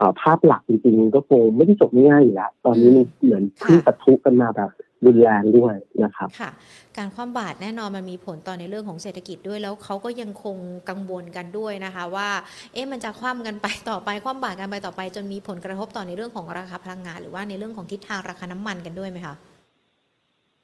[0.00, 4.70] อ่าภาพหลักจริงๆก็คงไม่ได้จบง่ายๆอยู่แล้วตอนนี้มันเหมือนค่ะเพิ่งปะทุกันมาแบบ
[5.04, 6.50] รุนแรงด้วยนะครับค่ะ
[6.96, 10.56] การคว่ำบาตรแน่นอนมันมีผลต่อในเรื่องของเศรษฐกิจด้วยแล้วเขาก็ยังคง
[10.88, 12.28] กังวลกันด้วยนะคะ ว่า
[12.72, 19.34] เอ๊ะมันจะคว่ำกันไปต่อไปคว่ำบาตรกันไปต่อไป จนมีผลกระทบต่อในเรื่องของราคาพลังงาน หรือว่าในเรื่องของทิศทางราคาน้ำมันกันด้วยไหมคะ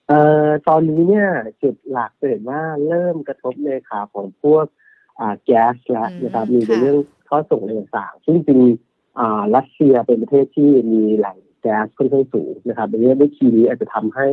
[0.09, 1.29] เอ่อตอนนี้เนี่ย
[1.63, 4.82] จุดหลักจะเห็นว่าเริ่มกระทบในขาของพวกอ่า
[5.45, 14.26] แก๊สแล้วนะครับอืมมีในค่ะเรื่องข้อส่งอะไรต่างๆซึ่งจริงๆอ่ารัสเซียเป็นประเทศที่มีแหล่งแก๊สค่อนข้างสูงนะครับดังนี้ด้วยคีย์นี้อาจจะทำให้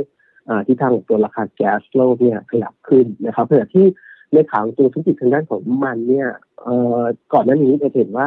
[0.49, 3.85] อ่าที่ทางของตัวราคาแก๊สโลกเนี่ยขยับขึ้นนะครับขณะที่
[4.33, 6.27] ในขาของตัวธุรกิจทางด้านของน้ำมันเนี่ย
[6.63, 7.01] เอ่อ
[7.33, 8.25] ก่อนหน้านี้จะเห็นว่า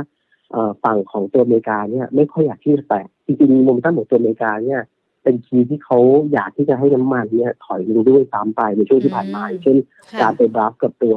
[0.53, 4.81] เอ่อฝั่งของตัวอเมริกาเนี่ยไม่ค่อยอยากที่จะแตะจริงๆโมเมนตัมของตัวอเมริกาเนี่ย
[5.23, 5.99] เป็น key ที่เขา
[6.33, 9.77] อยากที่จะให้น้ำมันเนี่ยถอยลงด้วยซ้ำไปในช่วงที่ผ่านมาอืมอย่างเช่น
[10.13, 11.17] ค่ะการไปบรับกับตัว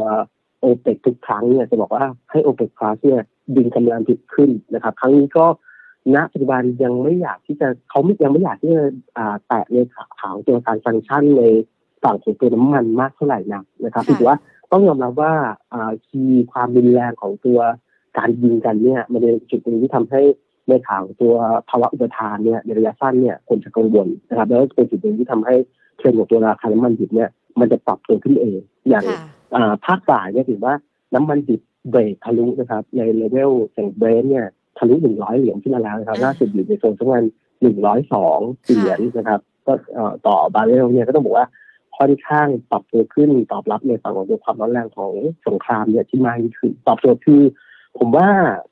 [0.66, 3.22] โอเปกทุกครั้งเนี่ยจะบอกว่าให้โอเปก Plus เนี่ย
[3.56, 5.46] ดึงกำลังผลิตขึ้นนะครับ ครั้งนี้ก็
[6.16, 8.86] ณปัจจุบันยังไม่อยากที่จะเขาไม่ยังไม่อยากที่จะ
[9.18, 11.44] อ่าแตะในขาของตัวการ sanction ใน
[12.04, 14.38] ฝั่งของตัวน้ำมันมากเท่าไหร่นักนะครับค่ะถือว่า
[14.72, 15.34] ต้องยอมรับว่า
[15.74, 17.60] อ่า key ความรุนแรงของตัว
[18.18, 20.22] การยิงกันเนี่ยมันเป็นจุดหนึ่งที่ทำให้
[20.70, 21.34] ในขาของตัว
[21.70, 25.56] ภาวะอุปทานเนี่ยในระยะสั้นเนี่ยคนจะกังวลนะครับแล้วก็เป็นจุดหนึ่งที่ทำให้
[25.98, 27.30] เทรนด์ของตัวราคาน้ำมันดิบเนี่ย
[27.60, 29.35] มันจะปรับตัวขึ้นเองอย่างค่ะอ่า
[29.86, 30.74] ภาคบ่ายเนี่ยถือว่า
[31.14, 34.48] น้ำมันดิบเบรกทะลุนะครับ ในเลเวลอย่างเบรนท์เนี่ย
[34.78, 37.24] ทะลุหนึ่งร้อยเหรียญขึ้นมาแล้วนะครับอ่าล่าสุดอยู่ในโซนสักประมาณ
[37.62, 41.48] หนึ่งร้อยสองเหรียญนะครับ ก็เอ่อต่อบาร์เรลเนี่ยก็ต้องบอกว่า
[41.98, 45.14] ค่อนข้างปรับตัวขึ้นตอบรับในฝั่งของตัวความร้อนแรงของ
[45.48, 47.42] สงครามเนี่ยที่มากยิ่งขึ้นตอบโจทย์คือ
[47.98, 48.28] ผมว่า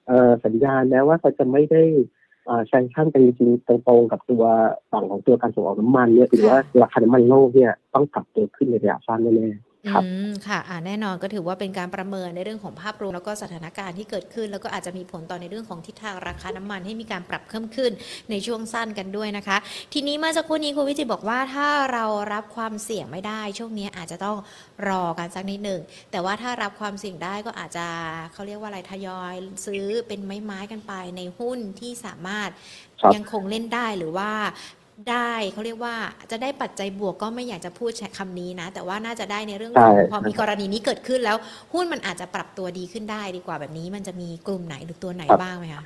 [0.08, 1.84] เอ่อสัญญาณแม้ว่าเขาจะไม่ได้
[2.68, 4.44] แซงชั่นกันจริงๆตรงๆกับตัว
[4.92, 17.92] ฝั่งของตัวการส่งออกน้ำมันเนี่ยถือว่าราคาน้ำมันโลกเนี่ยต้องปรับตัวขึ้นในระยะสั้นแน่ๆ ครับอืมค่ะอ่าแน่นอนก็ถือว่าเป็นการประเมินในเรื่องของภาพรวมแล้วก็สถานการณ์ที่เกิดขึ้น แล้วก็อาจจะมีผลต่อในเรื่องของทิศทางราคาน้ำมันให้มีการปรับเพิ่มขึ้น
[18.30, 19.58] ในช่วงสั้นกันด้วยนะคะ
[19.94, 24.38] ทีนี้เมื่อสักครู่นี้คุณวิจิตรบอกว่าถ้าเรารับความเสี่ยงไม่ได้ ช่วงนี้อาจจะต้อง
[24.88, 27.88] รอกันสักนิดหนึ่งแต่ว่าถ้ารับความเสี่ยงได้ก็อาจจะ
[28.34, 29.34] เขาเรียกว่าอะไรทยอย
[29.66, 32.50] ซื้อเป็นไม้ๆกันไปในหุ้นที่สามารถ
[33.02, 34.32] ครับยังคงเล่นได้หรือว่า
[35.10, 35.96] ได้เขาเรียกว่า
[36.32, 41.38] จะได้ปัจจัยบวกก็ไม่อยากจะพูดใช้คำนี้นะ แต่ว่าน่าจะได้ในเรื่องของใช่พอมีกรณีนี้เกิดขึ้นแล้ว
[41.74, 45.86] หุ้นมันอาจจะปรับตัวดีขึ้นได้ดีกว่าแบบนี้ มันจะมีกลุ่มไหนหรือตัวไหนบ้างไหมคะ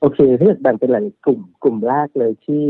[0.00, 2.64] โอเคถ้าเกิดแบ่งเป็นหลายกลุ่มกลุ่มแรกเลยที่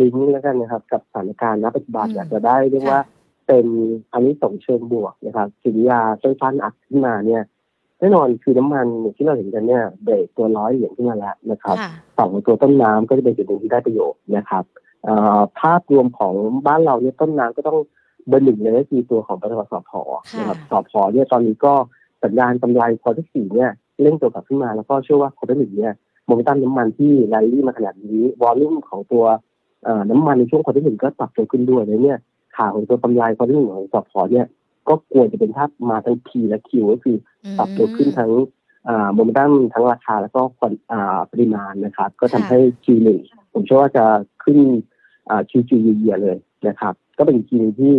[0.00, 3.00] ลิงก์แล้วกันนะครับ กับสถานการณ์ณปัจจุบันอืมอยากจะได้เรียกว่า
[3.46, 3.66] เป็น
[4.12, 7.42] อันนี้ส่งส์เชิงบวกนะครับสินยาสั้นๆอัดขึ้นมาเนี่ย
[8.02, 8.86] แน่นอนคือน้ำมัน
[9.16, 14.64] ที่เราเห็นกันเนี่ยเบรกตัวร้อยเหรียญขึ้นมาแล้วนะครับค่ะฝั่งของตัวต้นน้ำก็จะเป็นจุดหนึ่งที่ได้ประโยชน์นะครับ
[15.04, 16.34] เอ่อภาพรวมของ
[16.66, 17.78] บ้านเราเนี่ยต้นน้ำก็ต้อง
[18.28, 19.90] เบอร์หนึ่งเลยก็คือตัวของบริษัทสพ
[20.38, 21.72] นะครับสพเนี่ยตอนนี้ก็
[22.24, 23.70] สัญญาณกำไรควอที่สี่เนี่ย
[24.02, 25.92] เร่งตัวกลับขึ้นมาแล้วก็เชื่อว่าควอที่หนึ่งเนี่ย
[26.26, 29.24] โมเมนตัมน้ำมันที่แรลลี่มาขนาดนี้วอลลุ่มของตัว
[29.84, 32.18] เอ่อน้ำมันในช่วงควอที่หนึ่งก็ปรับตัวขึ้นด้วยเลยเนี่ย
[32.56, 34.46] ข่าวของตัวกำไรควอที่หนึ่งของสพเนี่ย
[34.88, 37.16] ก็ควรจะเป็นภาพมาทั้ง P และ Q ก็คือ
[37.58, 38.32] ปรับตัวขึ้นทั้ง
[39.14, 43.08] โมเมนตัมทั้งราคาแล้วก็ความอ่าปริมาณนะครับ ก็ทำให้ Q1
[43.52, 44.04] ผมเชื่อว่าจะ
[44.44, 44.58] ขึ้น
[45.30, 46.36] อ่า Q2 เยียเลย
[46.68, 47.94] นะครับ ก็เป็นอีกทีหนึงที่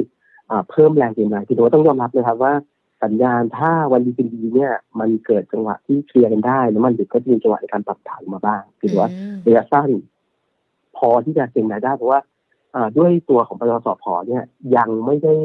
[0.50, 2.54] อ่าเพิ่มแรงเก็งกำไรคือว่าต้องยอมรับนะครับว่า
[3.04, 9.90] สัญญาณถ้าวันดีเป็นดีเนี่ย มันเกิดจังหวะที่เคลียร์กันได้ แล้วมันดึกก็จะมีจังหวะในการปรับฐานมาบ้างคือว่าอืมระยะสั้น
[10.98, 12.20] พอที่จะเก็งรายได้เพราะว่า
[12.76, 14.44] อ่าด้วยตัวของปตทสพเนี่ย
[14.78, 15.36] ยังไม่ได้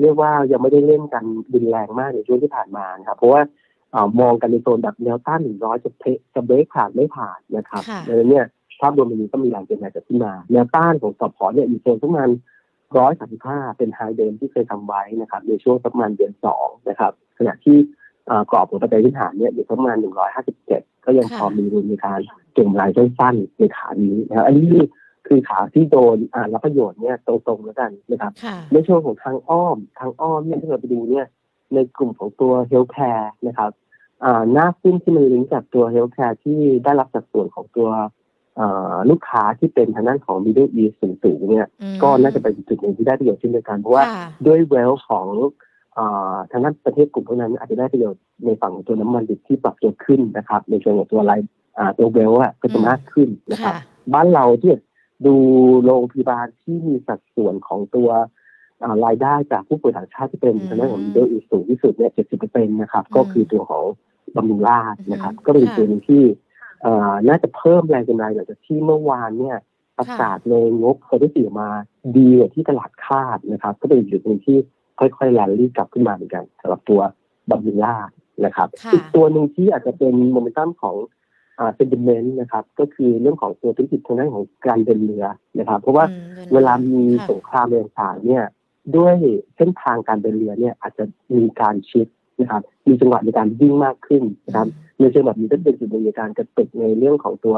[0.00, 3.42] เรียกว่ายังไม่ได้เล่นกันรุนแรงมากในช่วงที่ผ่านมานะครับเพราะว่า
[3.94, 6.04] อ่ามองกันในโซนแบบแนวต้านหนึ่งร้อยจะเพ
[6.34, 8.46] จะเบรกผ่านไม่ผ่านนะครับค่ะดังนั้นเนี่ย
[8.80, 12.28] ภาพรวมมันนี้ก็มีแรงเก็งรายเกิดขึ้นมา แนวต้านของสพเนี่ยอยู่โซนประมาณ
[12.98, 17.78] ร้อยสามสิบห้าเป็นไฮเดิมที่เคยทำไว้นะครับ ในช่วงประมาณเดือนสองนะครับ ขณะที่
[18.30, 22.20] อ่ากรอบของปัจจัยพื้นฐานเนี่ยอยู่ประมาณหนึ่งร้อยห้าสิบเจ็ดก็ยังพอมี room ในการ
[22.54, 24.76] เก็งกำไรสั้นๆในขานี้นะครับอันนี้
[25.26, 31.26] คือขาที่โดนอ่ารับประโยชน์เนี่ยตรงๆแล้วกันนะครับค่ะในช่วงของทางอ้อมทางอ้อมเนี่ยถ้าเราไปดูเนี่ย
[31.74, 33.70] ในกลุ่มของตัว healthcare นะครับ
[34.24, 37.88] อ่าหน้าหุ้นที่มันลิงก์จากตัว healthcare ที่ได้รับสัดส่วนของตัว
[38.58, 45.26] อ่าลูกค้าที่เป็นทางด้านของ Middle East สูงๆเนี่ยอืมก็น่าจะเป็นจุดหนึ่งที่ได้ประโยชน์เช่นเดียวกันเพราะว่าค่ะด้วยเวลของ
[45.98, 51.40] อาทางด้านประเทศกลุ่มพวกนั้นอาจจะได้ประโยชน์ในฝั่งของตัวน้ำมันดิบที่ปรับตัวขึ้นนะครับ ในส่วนของตัวราย
[51.78, 53.82] อ่าตัวเวลอะก็จะมากขึ้นนะครับค่ะ
[54.14, 54.72] บ้านเราที่
[55.26, 55.36] ดู
[55.84, 58.08] โรงพยาบาลที่มีสัดส่วนของตัว
[58.82, 63.84] อ่ารายได้จากผู้ป่วยต่างชาติที่เป็นอืมทางด้านของมิดเดิลอีสูงที่สุดเนี่ย70%นะครับอืมก็คือตัวของ
[64.36, 66.22] บำรุงราษฎร์นะครับอืมก็เป็นค่ะตัวหนึงที่
[66.84, 69.56] อ่าน่าจะเพิ่มแรงกำไรหลังจากที่เมื่อวานเนี่ย
[69.98, 71.68] ประกาศในงบเคยได้สีออกมา
[72.16, 74.56] ดีกว่าที่ตลาดคาดนะครับ ก็เป็นอีกจุดหนึ่งที่
[74.98, 77.00] ค่อยๆแลนลี่กลับขึ้นมาเหมือนกันสำหรับตัว
[77.50, 77.96] บัมบิล่า
[78.44, 81.25] นะครับค่ะอีกตัวหนึ่งที่อาจจะเป็นโมเมนตัมของอ่า
[81.76, 85.24] เซนติเมนต์นะครับ ก็คือเรื่องของตัวธุรกิจทางด้านของการเดินเรือ
[85.58, 88.44] นะครับ เพราะว่าอืมดินเวลามีค่ะสงครามเรือต่างๆเนี่ย
[88.96, 89.14] ด้วย
[89.56, 91.04] เส้นทางการเดินเรือเนี่ยอาจจะ
[91.36, 92.06] มีการชิด
[92.40, 94.66] นะครับ มีจังหวะในการวิ่งมากขึ้นนะครับ
[94.98, 97.56] ในเชิงแบบนี้ก็เป็นจุดหนึ่งในการกระตุกในเรื่องของตัว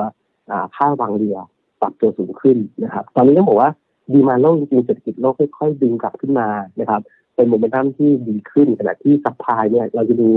[0.51, 1.37] อ่าค่าระวางเรือ
[1.81, 3.71] ปรับตัวสูงขึ้นนะครับ ตอนนี้ต้องบอกว่า
[4.13, 6.49] demand โลกจริงๆเศรษฐกิจโลกค่อยๆดึงกลับขึ้นมา
[6.81, 7.01] นะครับ
[7.35, 10.29] เป็นโมเมนตัมที่ดีขึ้นขณะที่ supply เนี่ยเราจะดู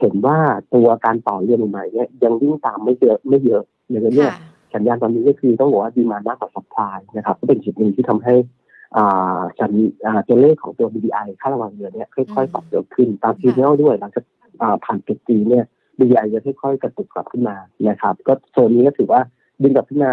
[0.00, 0.38] เห็นว่า
[0.74, 4.38] ตัวการต่อเรือใหม่ๆเนี่ยยังวิ่งตามไม่เยอะไม่เยอะอย่างนั้นเนี่ยค่ะ
[4.74, 8.34] สัญญาณตอนนี้ก็คือต้องบอกว่า demand มากกว่า supply นะครับ ก็เป็นจุดหนึ่งที่ทำให้
[8.96, 9.72] อ่าสัญ
[10.06, 14.24] อ่าตัวเลขของตัว BDI ค่าระวางเรือเนี่ยค่อยๆปรับตัวขึ้นตาม signal ด้วยหลังจาก
[14.62, 15.64] อ่าผ่านจุดจีเนี่ย
[15.98, 17.56] BDI จะค่อยๆกระตุกกลับขึ้นมา
[17.88, 19.20] นะครับ ก็โซนนี้ก็ถือว่า
[19.62, 20.12] ดึงกลับขึ้นมา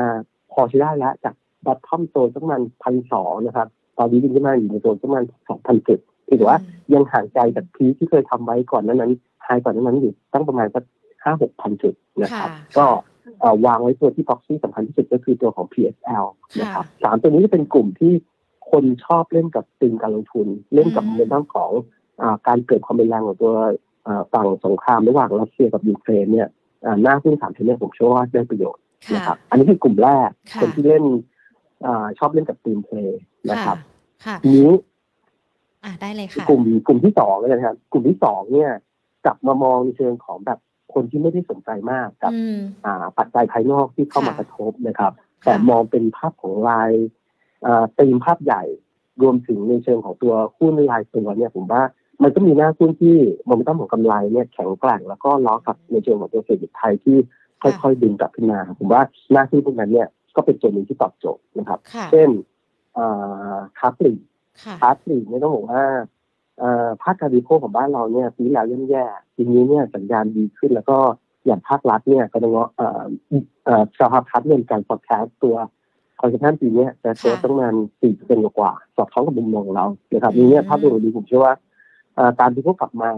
[0.53, 6.57] พอใช้ได้แล้วจากบัตทอมโซนสักประมาณพันสองนะครับ ตอนนี้ดึงขึ้นมาอยู่ในโซนสักประมาณสองพันจุด ถือว่า
[6.93, 9.11] ยังห่างไกลจากพีคที่เคยทำไว้ก่อนหนั้นนั้น
[9.43, 10.83] ไฮก่อนหนั้นนั้นอยู่ตั้งประมาณสัก
[11.23, 12.85] ห้าหกพันจุดนะครับค่ะก็
[13.39, 16.25] เอ่อวางไว้ตัวที่ proxy สำคัญที่สุดก็คือตัวของ PSL
[16.59, 18.13] นะครับค่ะสามตัวนี้จะเป็นกลุ่มที่
[18.71, 21.71] คนชอบเล่นกับตีมการลงทุน เล่นกับอืมในเรื่องของ
[22.21, 23.53] อาการเกิดความรุนแรงของตัว
[24.07, 26.47] อ่าฝั่งสงครามระหว่างรัสเซียกับยูเครนเนี่ย
[26.85, 31.03] อ่าหน้าหุ้นสามตัวเนี้ยผมเชื่อว่าได้ประโยชน์ค่ะนะครับอันนี้คือกลุ่มแรกค่ะคนที่เล่น
[31.85, 33.77] อาชอบเล่นกับ theme play นะครับ
[34.25, 34.69] ค่ะทีนี้
[35.83, 38.71] อะได้เลยค่ะกลุ่มกลุ่มที่สองเลยนะครับ กลุ่มที่สองเนี่ย
[39.25, 40.59] กลับมามองในเชิงของแบบ
[40.93, 45.11] คนที่ไม่ได้สนใจมากกับอืมอ่า ปัจจัยภายนอกที่เข้ามาค่ะกระทบนะครับ
[45.43, 46.91] แต่ค่ะมองเป็นภาพของราย
[47.65, 48.63] อ่าตีมภาพใหญ่
[49.21, 51.81] รวมถึงในเชิงของตัวหุ้นรายตัวเนี่ยผมว่า
[52.23, 57.17] มันก็มีหน้าหุ้นที่โมเมนตัมของกำไรเนี่ยแข็งแกร่งแล้วก็ล้อกับในเชิงของตัวเศรษฐกิจไทยที่
[57.61, 62.29] ค่อยๆดึงกลับขึ้นมาผมว่าหน้าหุ้นพวกนั้นเนี่ยก็เป็นส่วนหนึ่งที่ตอบโจทย์นะครับค่ะเช่น
[62.97, 64.36] อ่าค้าปลีกค่ะ
[64.81, 65.83] ค้าปลีกเนี่ยต้องบอกว่า
[66.59, 70.97] เอ่อภาคการบริโภคของบ้านเราเนี่ยปีที่แล้วย่ำแย่ปีนี้เนี่ยสัญญาณดีขึ้นแล้วก็
[71.45, 73.03] อย่างภาครัฐเนี่ยก็ต้องว่าเอ่อ
[73.65, 75.55] เอ่อสภาพัฒน์เนี่ยมีการ forecast ตัว
[76.19, 81.53] consumption ปีเนี้ยจะโตค่ะตั้งประมาณสี่เปอร์เซ็นต์กว่าๆสอดคล้องกับมุมมองของเรานะครับนี้เนี่ยอืมภาพรวมดีผมเชื่อว่า
[82.15, 83.11] เอ่อการบริโภคกลับมา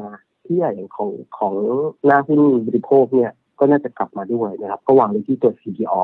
[0.45, 1.53] ที่ใหญ่อย่างของของ
[2.05, 6.01] หน้าหุ้นบริโภคเนี่ยก็น่าจะกลับมาด้วยนะครับก็วางไว้ที่ตัว CPO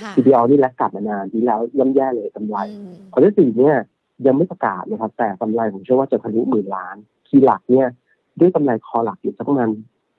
[0.00, 3.76] ค่ะ CPO นี่แลกกลับมานานปีแล้วย่ำแย่เลยกำไรอืม quarter ที่สี่เนี่ย
[4.26, 6.96] ยังไม่ประกาศนะครับ แต่กำไรผมเชื่อว่าจะทะลุหมื่นล้าน
[7.28, 7.88] key หลักเนี่ย
[8.40, 9.70] ด้วยกำไร core หลักอยู่สักประมาณ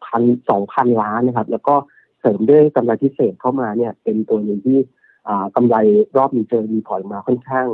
[0.06, 1.76] พันสองพันล้านนะครับ แล้วก็
[2.20, 4.78] เสริมด้วยกำไรพิเศษเข้ามาเนี่ย เป็นตัวหนึ่งที่
[5.56, 5.76] กำไร
[6.18, 7.68] รอบนี้เจอ report มาค่อนข้าง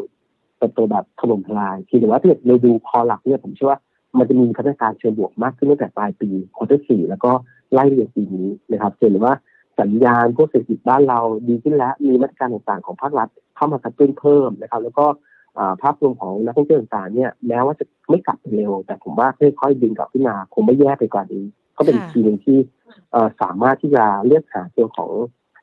[0.57, 3.79] เป็นตัวแบบถล่มทลายทีแต่ว่าถ้าเกิดเราดู core หลักเนี่ยผมเชื่อว่า
[4.17, 7.31] มันจะมีพัฒนาการเชิงบวกมากขึ้นตั้งแต่ปลายปี quarter ที่สี่แล้วก็
[7.73, 9.35] ไล่เรียงปีนี้นะครับเห็นว่า
[9.79, 15.05] สัญญาณพวกเศรษฐกิจบ้านเราดีขึ้นแล้วมีมาตรการต่างๆของภาครัฐเข้ามากระตุ้นเพิ่มนะครับ แล้วก็
[15.81, 21.43] ภาพรวมของนักท่องเที่ยวต่างๆเนี่ยแม้ว่าจะไม่กลับไปเร็ว แต่ผมว่าค่อยๆดึงกลับขึ้นมาคงไม่แย่ไปกว่านี้
[21.77, 22.57] ก็เป็นค่ะทีหนึ่งที่
[23.11, 25.11] เอ่อสามารถที่จะเลือกหาตัวของ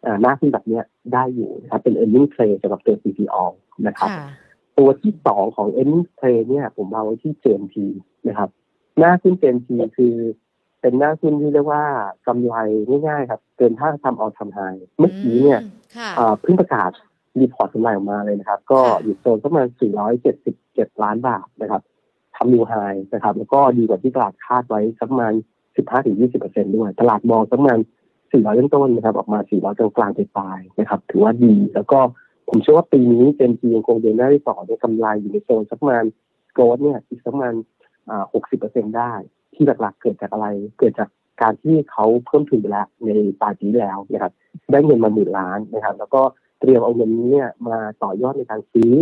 [0.02, 3.44] เอ่อหน้าที่แบบเนี้ยได้อยู่นะครับเป็น earning play สำหรับตัว CPO
[3.87, 4.28] นะครับค่ะ
[4.78, 7.76] ตัวที่สองของ earning play เนี่ยผมวางไว้ที่ JMT
[8.28, 8.48] นะครับ
[8.98, 10.14] หน้าขึ้น JMT คือ
[10.81, 11.85] เป็นหน้าขึ้นที่เรียกว่า
[12.26, 12.55] กำไร
[13.07, 14.59] ง่ายๆครับ เกินถ้าทำเอาทำไฮ
[14.98, 15.61] เมื่อกี้เนี่ย
[15.96, 16.90] ค่ะอ่าเพิ่งประกาศ
[17.40, 19.66] รีพอร์ตกำไรออกมาเลยนะครับ ก็ค่ะอยู่โซนประมาณ
[20.35, 21.83] 477 ล้านบาทนะครับ
[22.37, 22.75] ทำนิวไฮ
[23.14, 25.33] นะครับ แล้วก็ดีกว่าที่ตลาดคาดไว้สักประมาณ
[25.85, 27.81] 15-20%ด้วย ตลาดมองสักประมาณ
[28.23, 31.99] 400ต้นต้นๆนะครับ ออกมา 400 กลางกลางๆปลายๆนะครับ ถือว่าดี แล้วก็
[32.49, 36.05] ผมเชื่อว่าปีนี้เจนทียังคงเดินหน้าได้ต่อในกำไรอยู่ในโซนสักประมาณ
[36.55, 37.55] โกลดเนี่ยอีกสักประมาณ
[38.09, 38.25] อ่า
[38.61, 39.12] 60%ได้
[39.55, 40.47] ที่หลักๆเกิดจากอะไร
[40.79, 41.09] เกิดจาก
[41.42, 43.09] การที่เขาเพิ่มทุนไปแล้วใน
[43.40, 44.33] ปลายปีที่แล้วนะครับ
[44.73, 46.23] ได้เงินมาหมื่นล้านนะครับ แล้วก็
[46.62, 48.92] เตรียมเอาเงินนี้เนี่ยมาต่อยอดในการซื้อ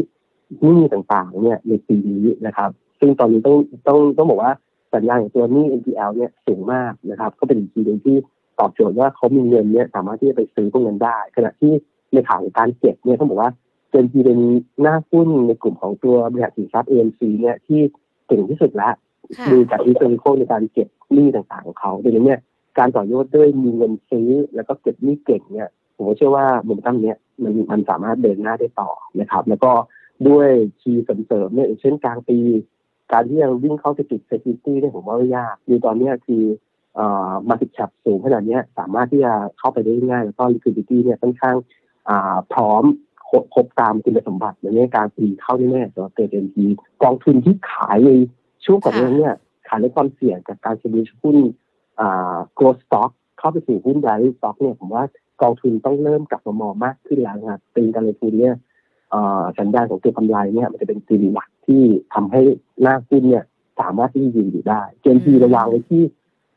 [0.63, 2.71] หนี้ต่างๆ เนี่ยในปีนี้นะครับ
[3.01, 3.57] ซึ่งตอนนี้ต้อง
[3.89, 4.53] ต้องต้องบอกว่า
[4.95, 8.17] สัญญาณของตัวหนี้ NPL เนี่ยสูงมากนะครับ ก็เป็นอีกทีหนึ่งที่
[8.59, 11.73] ตอบโจทย์ว่าเขามีเงินเนี่ยสามารถที่จะไปซื้อพวกนั้นได้ ขณะที่
[12.13, 13.51] ในข่าวของการเก็บเนี่ยต้องบอกว่า
[13.91, 14.41] เป็นทีเป็น
[14.81, 17.81] หน้าหุ้นในกลุ่มของตัวบริษัทสินทรัพย์ AMC เนี่ยที่
[18.27, 18.95] เก่งที่สุดแล้ว
[19.39, 22.41] ค่ะดูจากที่เป็นโคในการเก็บหนี้ต่างๆของเขาดังนั้นเนี่ย
[22.79, 25.69] การต่อยอดด้วยมีเงินซื้อแล้วก็เก็บหนี้เก่งเนี่ย
[26.01, 29.73] ผมเชื่อว่าโมเมนตัมเนี้ยมันมันสามารถเดินหน้าได้ต่อนะครับ แล้วก็
[30.29, 30.49] ด้วย
[30.81, 32.39] คีย์เสริมๆเนี่ยเช่นกลางปี
[33.13, 36.45] การที่ยังวิ่งเข้าไปติดเซ c ิตี้เนี่ยผมว่าไม่ยากดูตอนนี้คือ
[36.95, 41.57] เอ่อมาติดแคปสูงขนาดนี้สามารถที่จะเข้าไปได้ง่าย แล้วก็ liquidity เนี่ยค่อนข้าง
[42.09, 42.85] อ่าพร้อม
[43.29, 46.67] ครบครบตามคุณสมบัติในเรื่องการปีเข้าแน่ๆสำหรับเกิดเอ็นที
[47.03, 48.11] กองทุนที่ขายใน
[48.65, 49.29] ช่วงก่อนหน้านี้
[49.69, 51.37] ขายในความเสี่ยงจากการเฉลี่ยหุ้น
[52.01, 55.05] อ่า growth stock เข้าไปสู่หุ้น value stock เนี่ยผมว่า
[55.43, 58.55] กองทุนต้องเริ่มกลับมามองมากขึ้นแล้วนะครับตีการลงทุนเนี่ย
[59.15, 61.83] อ่าสัญญาณของตัวกำไรเนี่ยมันจะเป็นตีหลักที่
[62.15, 62.41] ทำให้
[62.83, 63.45] หน้าหุ้นเนี่ย
[63.81, 66.03] สามารถที่จะยืนอยู่ได้เจนทีอืมระวางไว้ที่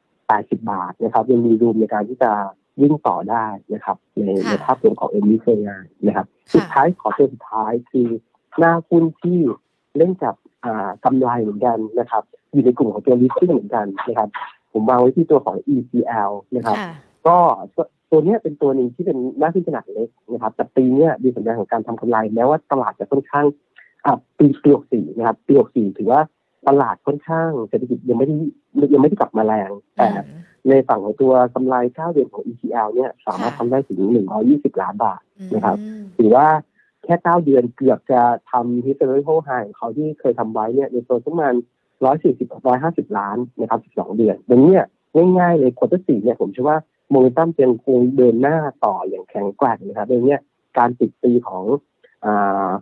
[0.07, 2.31] 80 บาทนะครับยังมีรูมในการที่จะ
[2.81, 8.07] วิ่งต่อได้นะครับ ในในภาพรวมของเอ็มวีเคงานนะครับ สุดท้ายขอตัวสุดท้ายคือ
[8.57, 9.39] หน้าหุ้นที่
[9.97, 10.35] เล่นกับ
[11.05, 14.29] กำไรเหมือนกันนะครับ อยู่ในกลุ่มของตัวลิสติ้งเหมือนกันนะครับ
[14.71, 16.77] ผมวางไว้ที่ตัวของ ECL นะครับ
[17.27, 17.37] ก็
[18.15, 23.45] ตัวนี้เป็นตัวหนึ่งที่เป็นหน้าที่ขนาดเล็กนะครับแต่ปีนี้มีสัญญาณของการทำกำไรแม้ว่าตลาดจะค่อนข้าง
[24.05, 26.21] อ่าปีปีหกสี่นะครับปีหกสี่ถือว่า
[26.67, 28.35] ตลาดค่อนข้างเศรษฐกิจยังไม่ได้
[28.93, 30.07] ยังไม่ได้กลับมาแรง แต่
[30.69, 35.21] ในฝั่งของตัวกำไรเก้าเดือนของ ECL เนี่ยสามารถทำได้ถึงหนึ่งร้อยี่สิบล้านบาท
[35.53, 35.77] นะครับ
[36.17, 36.47] ถือว่า
[37.03, 38.21] แค่เก้าเดือนเกือบจะ
[38.51, 41.53] ทำ historical high ของเขาที่เคยทำไว้เนี่ยในโซนประมาณ
[42.05, 44.77] ร้อยสี่สิบร้อยห้าสิบล้านนะครับสิบสองเดือนดังนี้
[45.37, 46.77] ง่ายๆเลยควอเตอร์สี่เนี่ยผมเชื่อว่า
[47.13, 50.37] โมเมนตัมยังคงเดินหน้าต่ออย่างแข็งแกร่งนะครับดังนี้
[50.77, 51.65] การติดปีของ
[52.25, 52.27] อ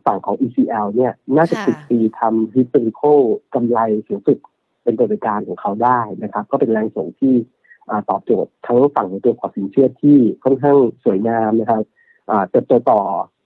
[0.05, 3.19] ฝั่งของ ECL เนี่ยน่าจะติดปีทำ historical
[3.53, 4.37] กำไรสูงสุด
[4.83, 7.33] เป็นตัวการของเขาได้นะครับ ก็เป็นแรงส่งที่
[8.09, 11.81] ตอบโจทย์ทั้งฝั่งของตัวขอสินเชื่อที่ค่อนข้างสวยงามนะครับ
[12.49, 13.01] เติบโตต่อ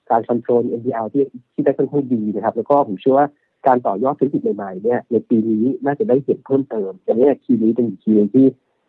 [0.10, 3.28] การคอนโทรล NPL ที่ที่ได้ค่อนข้างดีนะครับ แล้วก็ผมเชื่อว่า
[3.68, 8.46] การต่อยอดธุรกิจใหม่ๆเนี่ยในปีนี้น่าจะได้เห็นเพิ่มเติมอย่างนี้คีย์นี้เป็นคีย์ที่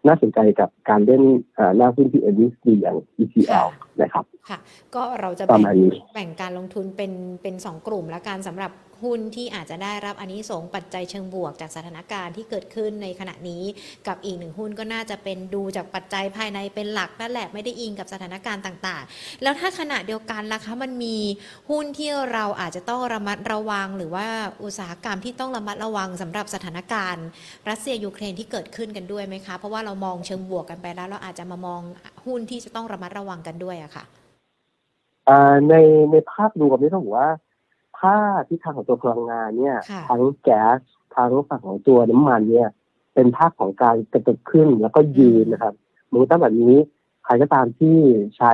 [0.07, 1.23] น่าสนใจกับการเล่น
[1.77, 3.67] หน้าหุ้นที่ n v s d อย่าง ECL
[4.03, 4.59] นะครับ ค่ะ
[4.95, 5.63] ก็เราจะแบ่ง
[6.15, 8.71] แบ่งการลงทุนเป็นเป็นสองกลุ่มและการสำหรับ
[9.03, 13.63] หุ้นที่อาจจะได้รับอันนี้สงปัจจัยเชิงบวกจากสถานการณ์ที่เกิดขึ้นในขณะนี้
[14.07, 21.17] กับอีกหนึ่งหุ้นก็น่าจะเป็นดูจากปัจจัยภายในเป็นหลักนั่นแหละไม่ได้อิงกับสถานการณ์ต่างๆ แล้วถ้าขณะเดียวกันล่ะคะมันมี
[21.71, 24.27] หุ้นที่เราอาจจะต้องระมัดระวัง หรือว่า
[24.65, 27.27] อุตสาหกรรมที่ต้องระมัดระวังสำหรับสถานการณ์
[27.69, 31.83] รัสเซียยูเครนที่เกิดขึ้นกันด้วยไหมคะ เพราะว่าเรามองเชิงบวกกันไปแล้ว เราอาจจะมามอง
[32.27, 34.05] หุ้นที่จะต้องระมัดระวังกันด้วยอะค่ะ
[35.69, 35.75] ใน
[36.13, 37.31] ในภาพรวมนี่ต้องบอกว่า
[37.99, 38.17] ถ้า
[38.49, 39.77] ที่ทางของตัวพลังงานเนี่ย
[40.09, 40.79] ทั้งแก๊ส
[41.15, 42.69] ทั้งฝั่งของตัวน้ำมันเนี่ย
[43.15, 45.75] เป็นภาพของการกระตุกขึ้นแล้วก็ยืนนะครับ
[46.13, 46.77] มือตั้งแบบนี้
[47.25, 47.97] ใครก็ตามที่
[48.37, 48.53] ใช้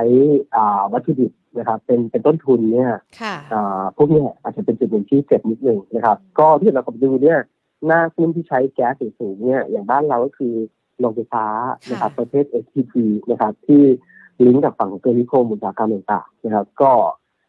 [0.93, 2.91] วัตถุดิบนะครับ เป็นเป็นต้นทุนเนี่ย
[3.97, 7.39] พวกนี้อาจจะเป็นจุดหนึ่งที่เจ็บนิดหนึ่งนะครับ ก็ที่เราไปดูเนี่ย
[7.85, 10.53] หน้าหุ้นที่ใช้แก๊สสูงเนี่ยอย่างบ้านเราก็คือ
[10.99, 11.45] โรงไฟฟ้า
[11.91, 12.93] นะครับประเภท STP
[13.31, 13.83] นะครับ ที่
[14.45, 16.91] ลิงก์กับฝั่งตัวนิคมอุตสาหกรรมต่างๆนะครับ ก็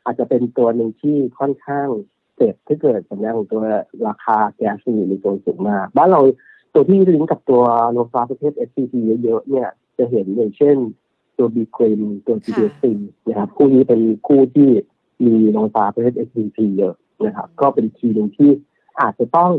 [0.05, 1.89] อาจจะเป็นตัวหนึ่งที่ค่อนข้าง
[2.37, 3.63] เจ็บถ้าเกิดสัญญาของตัว
[4.07, 6.21] ราคาแก๊สอยู่ในโซนสูงมากบ้านเรา
[6.75, 7.63] ตัวที่ลิงก์กับตัว
[7.93, 10.77] โลฟ้าประเภท SCP เยอะๆเนี่ยจะเห็นอย่างเช่น
[11.39, 12.83] ตัวบีครีมตัว GDC
[13.29, 14.69] นะครับคู่นี้เป็นคู่ที่
[15.27, 16.95] มีโลฟ้าประเภท SCP เยอะ
[17.27, 18.51] นะครับ ก็เป็นทีหนึ่งที่
[19.01, 19.53] อาจจะต้อง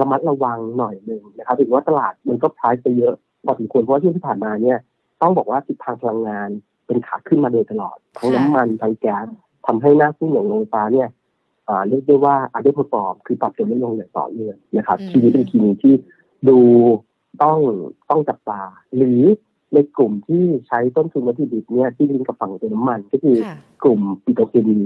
[0.00, 3.14] ระมัดระวังหน่อยหนึ่งนะครับถึงว่าตลาดมันก็พายไปเยอะ
[3.44, 4.78] พอสมควรเพราะว่าช่วงที่ผ่านมาเนี่ย
[5.22, 6.48] ต้องบอกว่าทิศทางพลังงาน
[6.86, 9.26] เป็นขาขึ้นมาโดยตลอดทั้งน้ำมันทั้งแก๊ส
[9.66, 11.08] ทำให้หน้าหุ้นอย่างโรงฟ้าเนี่ย
[11.88, 15.94] เรียกได้ว่าอาจจะพอฟอร์มคือปรับตัวไม่ลงอย่างต่อเนื่องนะครับทีนี้เป็นทีนี้ที่
[16.48, 16.58] ดู
[17.42, 17.58] ต้อง
[18.10, 18.62] ต้องจับตา
[18.96, 19.20] หรือ
[19.74, 23.36] ในกลุ่มที่ใช้ต้นทุนวัตถุดิบเนี่ยที่ลิงกับฝั่งตัวน้ำมัน ก็คือ
[23.84, 24.80] กลุ่มปิโตรเคมี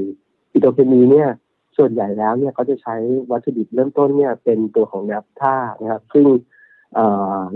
[0.53, 1.29] ปิโตรเคมีเนี่ย
[1.77, 2.95] ส่วนใหญ่แล้วเนี่ยเขาจะใช้
[3.31, 6.27] วัตถุดิบเริ่มต้นเนี่ยเป็นตัวของแนบท่านะครับ ซึ่ง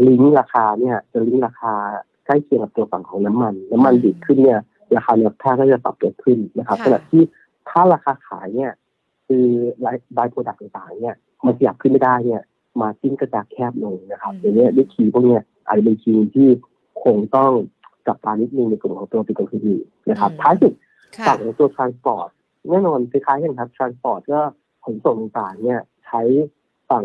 [0.07, 1.75] ลิงก์ราคาเนี่ยจะลิงก์ราคา
[2.27, 4.61] ใกล้เคียงกับตัวฝั่งของน้ำมัน น้ำมันดิบขึ้นเนี่ย
[4.97, 7.23] ราคาเนื้อผ้าก็จะปรับตัวขึ้นนะครับขณะที่
[7.69, 8.73] ถ้าราคาขายเนี่ย
[9.27, 9.47] คือ
[10.15, 12.43] by-product ต่างๆเนี่ยมันขยับขึ้นไม่ได้เนี่ย
[12.81, 16.49] margin ก็จะแคบลงนะครับอย่างนี้ด้วย key พวกนี้อาจจะเป็น key ที่
[17.05, 17.53] คงต้อง
[18.07, 19.77] จับตานิดนึงในกลุ่มของตัวปิโตรเคมี
[20.11, 20.73] นะครับท้ายสุด
[21.27, 22.29] ฝั่งของตัว transport
[22.71, 24.41] แน่นอนคล้ายๆกันครับ transport ก็
[24.85, 26.23] ขนส่งต่างๆเนี่ยใช้
[26.91, 27.05] ฝั่ง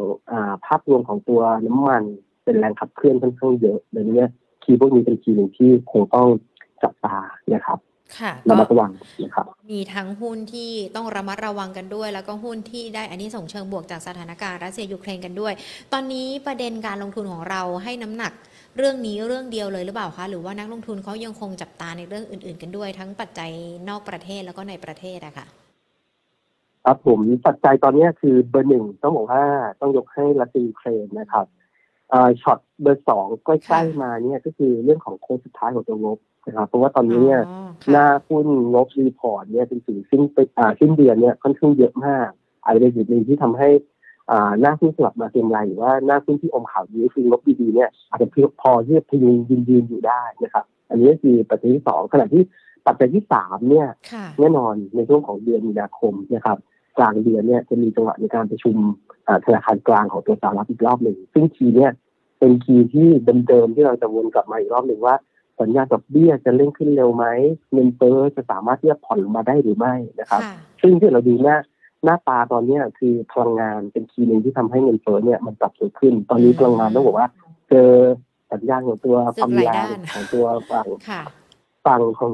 [0.65, 2.03] ภาพรวมของตัวน้ำมัน
[2.43, 4.25] เป็นแรงขับเคลื่อนค่อนข้างเยอะดังนี้
[4.63, 6.27] คีย์พวกนี้เป็นคีย์หนึ่งที่คงต้อง
[6.83, 7.17] จับตา
[7.53, 7.79] นะครับ
[8.19, 8.91] ค่ะระมัดระวัง
[9.23, 15.53] นะครับมีทั้งหุ้นที่ต้องระมัดระวังกันด้วย แล้วก็หุ้นที่ได้อันนี้ส่งเชิงบวกจากสถานการณ์รัสเซียยูเครนกันด้วย
[15.93, 18.33] ตอนนี้ประเด็นการลงทุนของเราให้น้ำหนัก
[18.77, 23.51] เรื่องนี้เรื่องเดียวเลยหรือเปล่าคะหรือว่านักลงทุนเขายังคงจับตาในเรื่องอื่น ๆ กันด้วย ทั้งปัจจัย
[23.89, 25.45] นอกประเทศแล้วก็ในประเทศอะค่ะ
[26.85, 29.43] ครับผมปัจจัยตอนนี้คือเบอร์หนึ่งต้องบอกว่า
[29.81, 31.45] ต้องยกให้รัสเซียยูเครนนะครับ
[32.41, 37.41] ช็อตเบอร์สองใกล้ๆมาเนี่ยก็คือเรื่องของโค้งสุดท้ายของตัวงบนะครับเพราะว่าตอนนี้เนี่ย
[37.91, 42.29] หน้าหุ้นงบ report เนี่ยเป็นสิ่งสิ้นไปอ่าสิ้นเดือนเนี่ยค่อนข้างเยอะมาก
[42.63, 43.69] อาจจะเป็นจุดหนึ่งที่ทำให้
[44.31, 52.43] อ่าหน้าหุ้นสลับมาเต็มรายหรือว่าหน้าหุ้นที่อมข่าวดีคืองบดีๆเนี่ยอาจจะเพียงพอที่จะพยุงยืนยืนอยู่ได้นะครับ อันนี้คือปัจจัยที่สองขณะที่
[52.87, 53.87] ปัจจัยที่สามเนี่ย
[54.39, 56.57] แน่นอนในช่วงของเดือนมีนาคมนะครับ
[56.97, 58.75] กลางเดือนเนี่ยจะมีจังหวะในการประชุม
[59.45, 61.91] ธนาคารกลางของตัวสหรัฐอีกรอบหนึ่งซึ่งทีเนี่ย
[62.39, 63.07] เป็นคีย์ที่
[63.47, 65.15] เดิมๆที่เราจะวนกลับมาอีกรอบหนึ่งว่า
[65.59, 67.25] สัญญาดอกเบี้ยจะเร่งขึ้นเร็วไหม
[67.73, 70.41] เงินเฟ้อจะสามารถที่จะผ่อนลงมาได้หรือไม่นะครับ
[70.81, 71.57] ซึ่งที่เราดูหน้า
[72.03, 77.27] หน้าตาตอนนี้คือพลังงานเป็นคีย์หนึ่งที่ทำให้เงินเฟ้อเนี่ยมันปรับตัวขึ้น ตอนนี้พลังงานต้องบอกว่า
[77.69, 77.89] เจอ
[78.51, 81.21] สัญญาณของตัวความสึกหแรลายงด้านของตัวฝั่งค่ะ
[81.85, 82.31] ฝั่งของ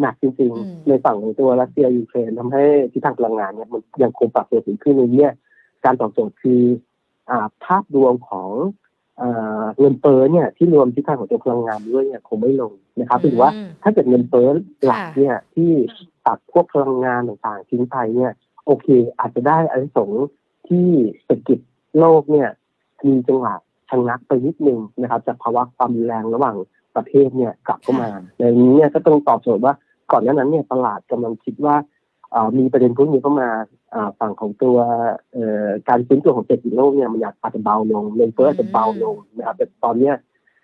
[0.00, 5.32] หนักจริงอืมๆในฝั่งของตัวรัสเซียยูเครนทำให้ทิศทางพลังงานเนี่ยมันยังคงปรับตัวสูงขึ้นในเนี่ย
[5.84, 6.62] การตอบโจทย์คือ
[7.30, 8.87] อ่าภาพรวมของอ่า
[9.78, 14.48] เงินเฟ้อเนี่ยที่รวมทิศทางของตัวพลังงานด้วยเนี่ยคงไม่ลงนะครับถือว่าอืมถ้าเกิดเงินเฟ้อ
[14.84, 15.70] หลักค่ะเนี่ยที่
[16.26, 18.32] ตัดพวกพลังงานต่างๆทิ้งไปเนี่ย
[18.66, 18.86] โอเค
[19.18, 20.26] อาจจะได้อานิสงส์
[20.68, 20.88] ที่
[21.24, 21.58] เศรษฐกิจ
[21.98, 22.48] โลกเนี่ย
[23.06, 23.54] มีจังหวะ
[23.90, 26.56] ชะงักไปนิดนึงนะครับ จากภาวะความรุนแรงระหว่าง
[26.96, 29.74] ประเทศเนี่ยกลับเข้ามาในนี้เนี่ยก็ต้องตอบโจทย์ว่า
[30.12, 31.97] ก่อนหน้านั้นเนี่ยตลาดกำลังคิดว่าเอ่อ
[32.58, 33.48] มีประเด็นพวกนี้เข้ามา
[33.94, 34.76] อ่าฝั่งของตัว
[35.32, 40.14] เอ่อการฟื้นตัวของเศรษฐกิจโลกเนี่ยมันอยากอาจจะเบาลงเงินเฟ้ออาจจะเบาลงนะครับแต่ตอนเนี้ย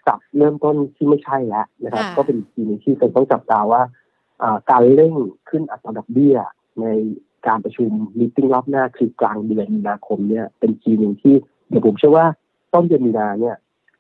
[0.07, 3.83] กลับเริ่มต้นที่ไม่ใช่แล้วนะครับค่ะก็เป็นอีกทีหนึงที่เป็นต้องจับตาว่า
[4.43, 5.15] อ่าการเร่ง
[5.49, 6.37] ขึ้นอัตราดอกเบี้ย
[6.81, 6.87] ใน
[7.47, 11.35] การประชุม meeting รอบหน้าคือกลางเดือนมีนาคมเนี่ยเป็นทีหนึ่งที่
[11.69, 12.27] เดี๋ยวผมเชื่อว่า
[12.73, 13.57] ต้นเดือนมีนาเนี่ย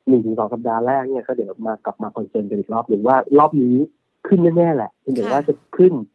[0.08, 3.76] หนึ่งถึงสองสัปดาห์แรกเนี่ยก็เดี๋ยวมากลับมา concern กันอีกรอบหนึ่งว่ารอบนี้
[4.26, 6.12] ขึ้นแน่ๆแหละเพียงแต่ว่าจะขึ้นอ่า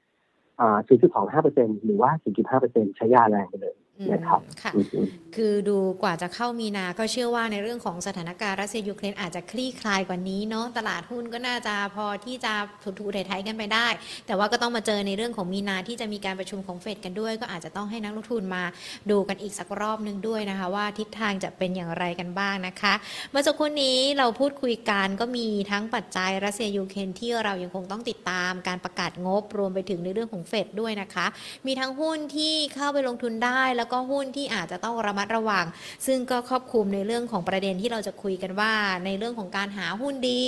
[0.59, 3.75] 0.25เปอร์เซ็นหรือว่า 0.5เปอร์เซ็นใช้ยาแรงไปเลย
[4.13, 13.88] นะครับค่ะอืมคือดูกว่าจะเข้ามีนา ก็เชื่อว่าในเรื่องของสถานการณ์รัสเซียยูเครนอาจจะคลี่คลายกว่านี้เนาะ ตลาดหุ้นก็น่าจะพอที่จะถูถูไทยๆกันไปได้
[14.27, 18.63] แต่ว่าก็ต้องมาเจอในเรื่องของมีนาที่จะมีการประชุมของเฟดกันด้วย ก็อาจจะต้องให้นักลงทุนมา
[19.12, 22.93] ดูกันอีกสักรอบหนึ่งด้วยนะคะ ว่าทิศทางจะเป็นอย่างไรกันบ้างนะคะ
[23.31, 31.25] เมื่อสักครู่นี้เราพูดคุยกันก็มีทั้งปัจจัยรัสเซียยูเครนที่เรายังคงต้องติดตามการประกาศงบรวมไปถึงในเรื่องของเฟดด้วยนะคะ
[31.65, 35.65] มีทั้งหุ้นที่เข้าไปลงทุนได้แล้วก็หุ้นที่อาจจะต้องระมัดระวัง
[36.08, 38.73] ซึ่งก็ครอบคลุมในเรื่องของประเด็นที่เราจะคุยกันว่า
[39.06, 40.43] ในเรื่องของการหาหุ้นดี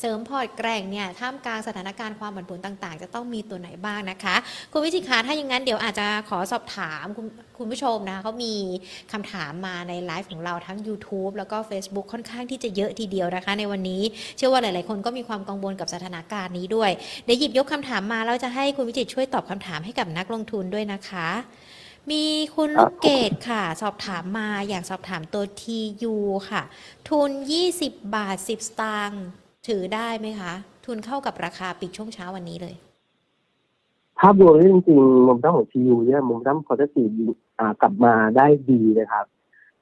[0.00, 4.36] เสริมพอร์ตแกร่งเนี่ยท่ามกลางสถานการณ์ความผันผวนต่างๆ จะต้องมีตัวไหนบ้างนะคะ
[4.72, 7.26] คุณวิจิตรคะถ้าอย่างนั้นเดี๋ยวอาจจะขอสอบถามคุณ
[7.58, 8.54] คุณผู้ชมนะคะเขามี
[9.12, 14.02] คำถามมาในไลฟ์ของเราทั้ง YouTube แล้วก็ Facebook ค่อนข้างที่จะเยอะทีเดียวนะคะ ในวันนี้
[14.36, 16.90] เชื่อว่าหลาย ๆ คนก็มีความกังวลกับสถานการณ์นี้ด้วย
[17.24, 21.28] เดี๋ยวหยิบยกคำถามมาแล้วจะให้คุณวิจิตรช่วยตอบคำถามให้กับนักลงทุนด้วยนะคะ
[22.10, 26.14] มีคุณลูกเกดค่ะ สอบถามมาอยากสอบถามตัว TU
[26.50, 26.62] ค่ะ
[27.08, 27.30] ทุน
[27.72, 29.24] 20 บาท 10 สตางค์
[29.68, 30.52] ถือได้ไหมคะ
[30.86, 32.74] ทุนเข้ากับราคาปิดช่วงเช้าวันนี้เลย
[34.18, 39.26] ภาพรวมจริงๆมุมตั้งของ TU เนี่ย momentum quarter สี่กลับมาได้ดีนะครับ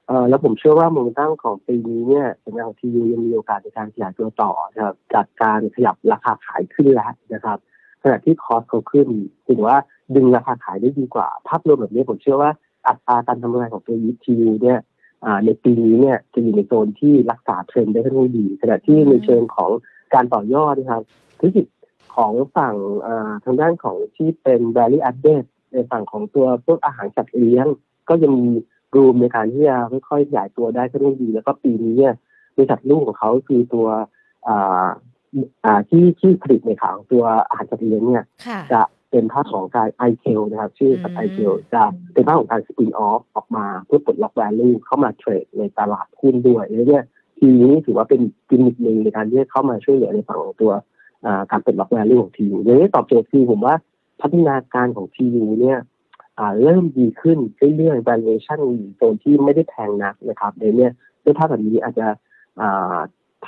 [0.07, 7.59] เอ่อแล้วผมเชื่อว่ามุมตั้งของปีนี้เนี่ยสัญญาณของ TU ยังมีโอกาสในการขยายตัวต่อนะครับจากการขยับราคาขายขึ้นแล้วนะครับ
[8.05, 9.09] ขณะที่ cost เขาขึ้น
[9.49, 9.77] ถือว่า
[10.15, 12.51] ดึงราคาขายได้ดีกว่า ภาพรวมแบบนี้ผมเชื่อว่า
[12.87, 14.79] อัตราการทำงานของตัวทียูเนี่ย
[15.45, 19.71] ในปีนี้เนี่ยจะอยู่ในโซนที่รักษาเทรนด์ได้ค่อนข้างดีขณะที่ในเชิงของ
[20.15, 21.03] การต่อยอดนะครับ
[21.39, 21.67] ธุรกิจ
[22.17, 22.75] ของฝั่ง
[23.45, 27.67] ทางด้านของที่เป็น value added ในฝั่งของตัวพวกอาหารสัตว์เลี้ยง
[28.09, 28.53] ก็ยังมี
[28.97, 29.77] รูมในการที่จะ
[30.09, 32.15] ค่อยๆขยายตัวได้ค่อนข้างดี แล้วก็ปีนี้เนี่ย
[32.57, 33.87] บริษัทลูกของเขาคือตัว
[35.89, 41.83] ที่ที่ผลิตในขายของตัวอาหารสัตว์เลี้ยงเนี่ยค่ะจะเป็นภาพของการ i t e l นะครับ ชื่อกับอืม i t e l จะ
[42.15, 47.05] เป็นภาพของการ spin off ออกมาเพื่อปลดล็อก value เข้ามาเทรดในตลาดหุ้นด้วยแล้วเนี่ย
[47.39, 50.73] ทีนี้ถือว่าเป็นกิมมิคหนึ่งในการที่จะเข้ามาช่วยเหลือในฝั่งของตัว
[51.27, 53.75] อ่าการปลดล็อกแวลูของทียูอย่างนี้ตอบโจทย์คือผมว่า
[54.21, 55.79] พัฒนาการของทียูเนี่ย
[56.39, 57.39] อ่าเริ่มดีขึ้น
[57.77, 60.93] เรื่อยๆ valuation อยู่โซนที่ไม่ได้แพงนักนะครับในเนี่ย
[61.25, 62.07] ด้วยภาพแบบนี้อาจจะ
[62.61, 62.99] อ่า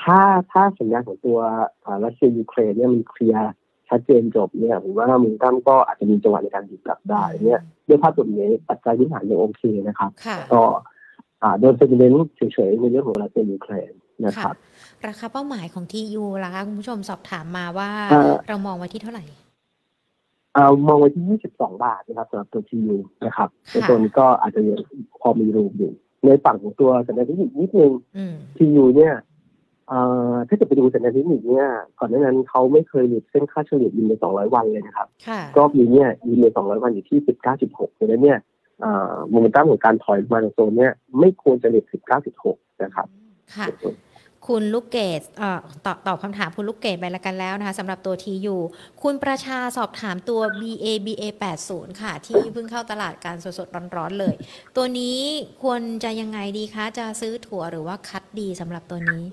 [0.03, 0.21] ถ้า
[0.53, 1.39] ถ้าสัญญาณของตัว
[1.85, 3.53] อ่ารัสเซียยูเครนเนี่ยมันเคลียร์
[3.89, 10.63] ชัดเจนจบเนี่ยผมว่ามูลตั้มก็อาจจะมีจังหวะในการดีดกลับได้เนี่ยด้วยภาพแบบนี้ปัจจัยพื้นฐานยังโอเคนะครับค่ะก็
[11.43, 13.93] อ่าโดน sentiment เฉยๆในเรื่องของรัสเซียยูเครน
[14.25, 14.55] นะครับ
[15.07, 19.25] ราคาเป้าหมายของ TU ล่ะคะคุณผู้ชมสอบถามมาว่าเอ่อเรามองไว้ที่เท่าไหร่
[20.55, 24.81] เอามองไว้ที่ 22 บาทนะครับสำหรับตัว TU นะครับในค่ะตัวนี้ก็อาจจะยัง
[25.21, 25.93] พอมี room อยู่
[26.25, 29.36] ในฝั่งของตัวสัญญาณเทคนิคนิดนึงอืม TU เนี่ยเอ่อ
[30.49, 31.69] ถ้าจะไปดูสัญญาณเทคนิคเนี่ย
[31.99, 37.19] ก่อนหน้านั้นเขาไม่เคยหลุดเส้นค่าเฉลี่ยยินใน200 วันเลยนะครับค่ะรอบนี้เนี่ยยินใน200 วันอยู่ที่
[37.59, 38.39] 19.6ดังนั้นเนี่ย
[39.31, 41.85] โมเมนตัมของการถอยมาในโซนเนี่ยไม่ควรจะหลุด
[42.35, 43.07] 19.6 นะครับ
[43.57, 43.67] ค่ะ
[44.47, 48.57] คุณลูกเกดเอ่อตอบตอบคำถามคุณลูกเกดไปแล้วกันแล้วนะคะสำหรับตัว TU
[49.03, 51.25] คุณประชาสอบถามตัว BA BA
[51.63, 54.35] 80 ค่ะ ที่เพิ่งเข้าตลาดการสดๆร้อนๆเลย
[54.77, 55.19] ตัวนี้
[55.63, 59.25] ควรจะยังไงดีคะ จะซื้อถั่วหรือว่าคัดดีสำหรับตัวนี้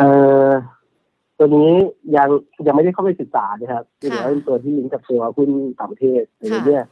[0.00, 0.10] เอ่
[0.48, 0.50] อ
[1.38, 1.70] ตัวนี้
[2.16, 2.28] ยัง
[2.66, 6.84] ยังไม่ได้เข้าไปศึกษานะครับค่ะเดี๋ยวเป็นตัวที่ลิงก์กับตัวหุ้นต่างประเทศค่ะเนี่ย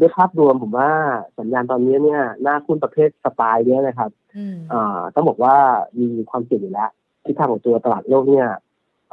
[0.00, 0.90] ด้วยภาพรวมผมว่า
[1.38, 5.56] สัญญาณตอนนี้เนี่ยหน้าหุ้นประเภทสไตล์เนี้ยนะครับอืมอ่าต้องบอกว่า
[6.00, 6.90] มีความเสี่ยงอยู่แล้ว
[7.24, 8.48] ที่ทางของตัวตลาดโลกเนี่ย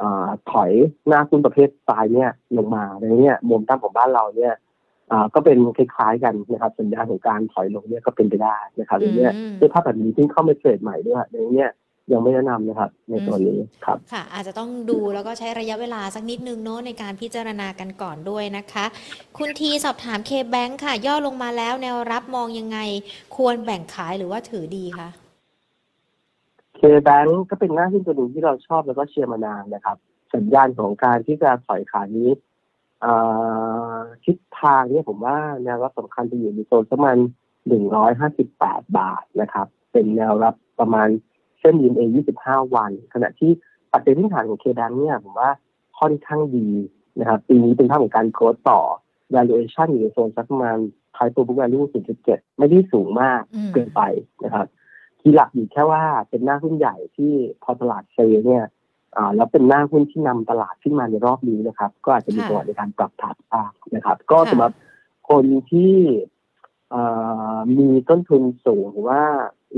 [0.00, 0.72] อ่าถอย
[1.08, 4.54] หน้าหุ้นประเภทสไตล์เนี่ยลงมาในเนี้ยมุมตั้งของบ้านเราเนี่ย
[5.10, 11.70] อ่าก็เป็นคล้ายๆกันนะครับสัญญาณของการถอยลงเนี่ยก็เป็นไปได้นะครับในเนี้ยอืมด้วยภาพแบบนี้ที่เข้ามาเทรดใหม่ด้วยในเนี้ย
[12.12, 18.84] ยังไม่แนะนำนะครับในตัวนี้ครับค่ะ อาจจะต้องดูแล้วก็ใช้ระยะเวลาสักนิดนึงเนาะในการพิจารณากันก่อนด้วยนะคะ
[19.38, 22.78] คุณทีสอบถามเคแบงค่ะ ย่อลงมาแล้วแนวรับมองยังไง
[23.36, 25.08] ควรแบ่งขายหรือว่าถือดีคะ
[26.76, 29.96] เคแบงก็เป็นหน้าที่ตัวหนึ่งที่เราชอบแล้วก็เชียร์มานานนะครับ
[30.34, 32.30] สัญญาณของการที่จะถอยขานี้
[33.02, 33.14] เอ่
[33.94, 37.16] อทิศทางเนี่ยผมว่าแนวรับสำคัญจะอยู่ในโซนประมาณ
[37.68, 41.08] หนึ่งร้อยห้าสิบแปดบาทนะครับ เป็นแนวรับประมาณ
[41.60, 43.50] เส้นยืนเอยี่สิบห้าวัน ขณะที่
[43.92, 45.50] ปัจจัยพื้นฐานของเคแบงเนี่ยผมว่า
[46.00, 46.68] ค่อนข้างดี
[47.18, 48.80] นะครับปีนี้เป็นภาพของการโกรธต่อ
[49.34, 50.78] valuation อยู่ในโซนสักประมาณ
[51.14, 51.84] price to book value
[52.20, 54.02] 0.7 ไม่ได้สูงมากอืมเกินไป
[54.44, 54.66] นะครับ
[55.20, 57.32] คีย์หลักอยู่แค่ว่าเป็นหน้าหุ้นใหญ่ที่
[57.62, 58.64] พอตลาดเซลล์เนี่ย
[59.16, 64.72] อ่าแล้วเป็นหน้าหุ้นที่นำตลาดขึ้นมาในรอบนี้นะครับ ก็อาจจะมีค่ะจังหวะในการปรับฐานบ้างนะครับ ก็ค่ะสำหรับ
[65.30, 65.94] คนที่
[66.94, 69.22] อ่ามีต้นทุนสูงหรือว่า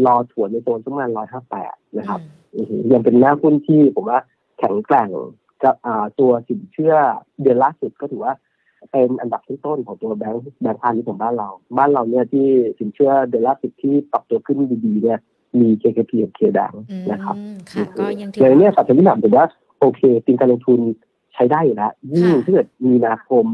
[0.07, 2.21] รอถั่วในโซนประมาณร้อยห้าแปดนะครับ
[2.55, 4.19] อืมอือหือยังเป็นหน้าหุ้นที่ผมว่า
[4.59, 5.11] แข็งแกร่ง
[5.63, 6.95] กับอ่าตัวสินเชื่อ
[7.43, 8.33] เดือนล่าสุดก็ถือว่า
[8.91, 12.47] เป็นอันดับต้นๆของตัวแบงก์แบงก์พาณิชย์ของบ้านเรา บ้านเราเนี่ยที่
[12.79, 15.19] สินเชื่อเดือนล่าสุดที่ปรับตัวขึ้นดีๆเนี่ย
[15.61, 17.35] มี KKP กับ KBank อืมนะครับ
[17.73, 19.47] ค่ะก็ยังถืเลยเนี่ยว่าปัจจัยที่หนักผมว่า
[19.81, 20.81] โอเคเป็นการลงทุน
[21.35, 23.45] ใช้ได้อยู่แล้วยิ่งค่ะถ้าเกิดมีนาคม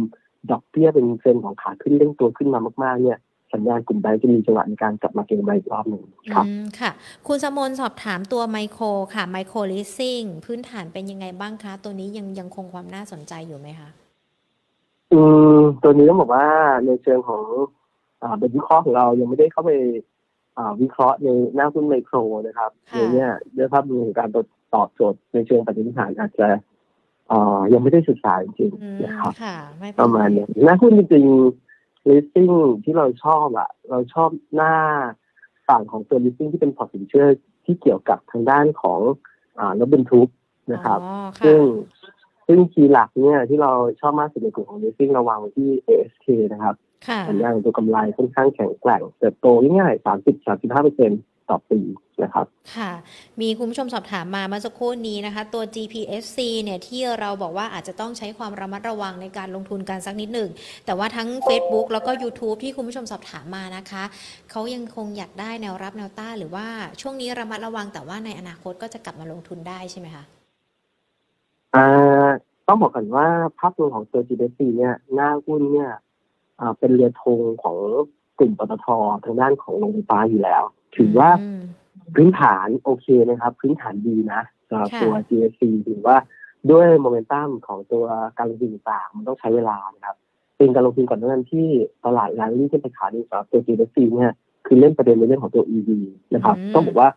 [0.50, 3.18] ดอกเบี้ยเป็นเทรนด์ของขาขึ้นเร่งตัวขึ้นมามากๆ เนี่ย
[3.52, 6.02] สัญญาณกลุ่มแบงก์จะมีจังหวะในการกลับมาเก็งกำไรอีกรอบหนึ่ง
[6.34, 6.90] ครับอืมค่ะ
[7.26, 8.84] คุณสมนสอบถามตัวไมโคร
[9.14, 13.88] ค่ะไมโครลิสซิ่งพื้นฐานเป็นยังไงบ้างคะ ตัวนี้ยังยังคงความน่าสนใจอยู่ไหมคะ
[15.12, 15.20] อื
[15.56, 16.46] มตัวนี้ต้องบอกว่า
[16.86, 17.44] ในเชิงของ
[18.22, 19.70] อ่าบทวิเคราะห์ของเรายังไม่ได้เข้าไป
[20.56, 24.28] อ่าวิเคราะห์ในหน้าหุ้นไมโครนะครับค่ะในเนี้ยด้วยภาพรวมของการ
[24.74, 26.48] ตอบโจทย์ในเชิงปฏิทินฐานอาจจะ
[27.30, 31.67] อ่ายังไม่ได้ศึกษาจริงอืมๆนะครับค่ะไม่เป็ประมาณเนี้ยหน้าหุ้นจริงๆ
[32.08, 32.54] listing
[32.84, 34.74] ที่เราชอบอะเราชอบหน้า
[35.68, 37.26] ฝั่งของตัว listing ที่เป็นพอร์ตสินเชื่อ
[37.64, 39.00] ที่เกี่ยวกับทางด้านของ
[39.58, 40.28] อ่ารถบรรทุก
[40.72, 41.60] นะครับอ๋อค่ะซึ่ง
[42.46, 46.74] ซึ่งคีย์หลักเนี่ยที่เราชอบมากสุดในกลุ่มของ leasing เราวางไว้ที่ ASK นะครับ
[47.06, 51.18] ค่ะสัญญาณของตัวกำไรค่อนข้างแข็งแกร่งเติบโตง่ายๆ30-35เปอร์เซ็นต่
[51.54, 51.80] อปี
[52.22, 52.46] นะครับ
[52.76, 52.92] ค่ะ
[53.40, 60.50] มีคุณผู้ชมสอบถามมาเมื่อสักครู่นี้นะคะ ตัว GPSC เนี่ยที่เราบอกว่าอาจจะต้องใช้ความระมัดระวังในการลงทุนกันสักนิดหนึ่ง
[60.86, 64.04] แต่ว่าทั้ง Facebook แล้วก็ YouTube ที่คุณผู้ชมสอบถามมานะคะ
[64.50, 66.66] เขายังคงอยากได้แนวรับแนวต้านหรือว่า
[67.00, 70.24] ช่วงนี้ระมัดระวังแต่ว่าในอนาคตก็จะกลับมาลงทุนได้ใช่ไหมคะ
[71.74, 72.28] อ่า
[72.66, 73.26] ต้องบอกก่อนว่า
[73.58, 75.90] ภาพรวมของตัว GDP เนี่ยหน้าหุ้นเนี่ย
[76.60, 77.76] อ่าเป็นเรือธงของ
[78.38, 78.86] กลุ่มปตท
[79.24, 80.62] ทางด้านของโรงไฟฟ้าอยู่แล้ว
[80.96, 81.62] ถือว่าอืม
[82.14, 86.16] พื้นฐานโอเคนะครับ พื้นฐานดีนะสำหรับค่ะตัว GSC ถือว่า
[86.70, 88.04] ด้วยโมเมนตัมของตัว
[88.38, 90.16] การลงทุนต่างๆมันต้องใช้เวลานะครับ
[90.56, 91.66] เป็นการลงทุนก่อนหน้านั้นที่
[92.04, 94.32] ตลาดแรงที่ขึ้นไปขาดีสำหรับตัว GSC เนี่ย
[94.66, 95.90] คือเล่นประเด็นในเรื่องของตัว EV
[96.34, 97.10] นะครับอืมต้องบอกว่า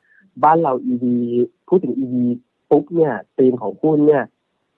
[0.44, 1.06] บ้านเรา EV
[1.68, 2.16] พูดถึง EV
[2.70, 4.24] ปุ๊บเนี่ยธีมของหุ้นเนี่ย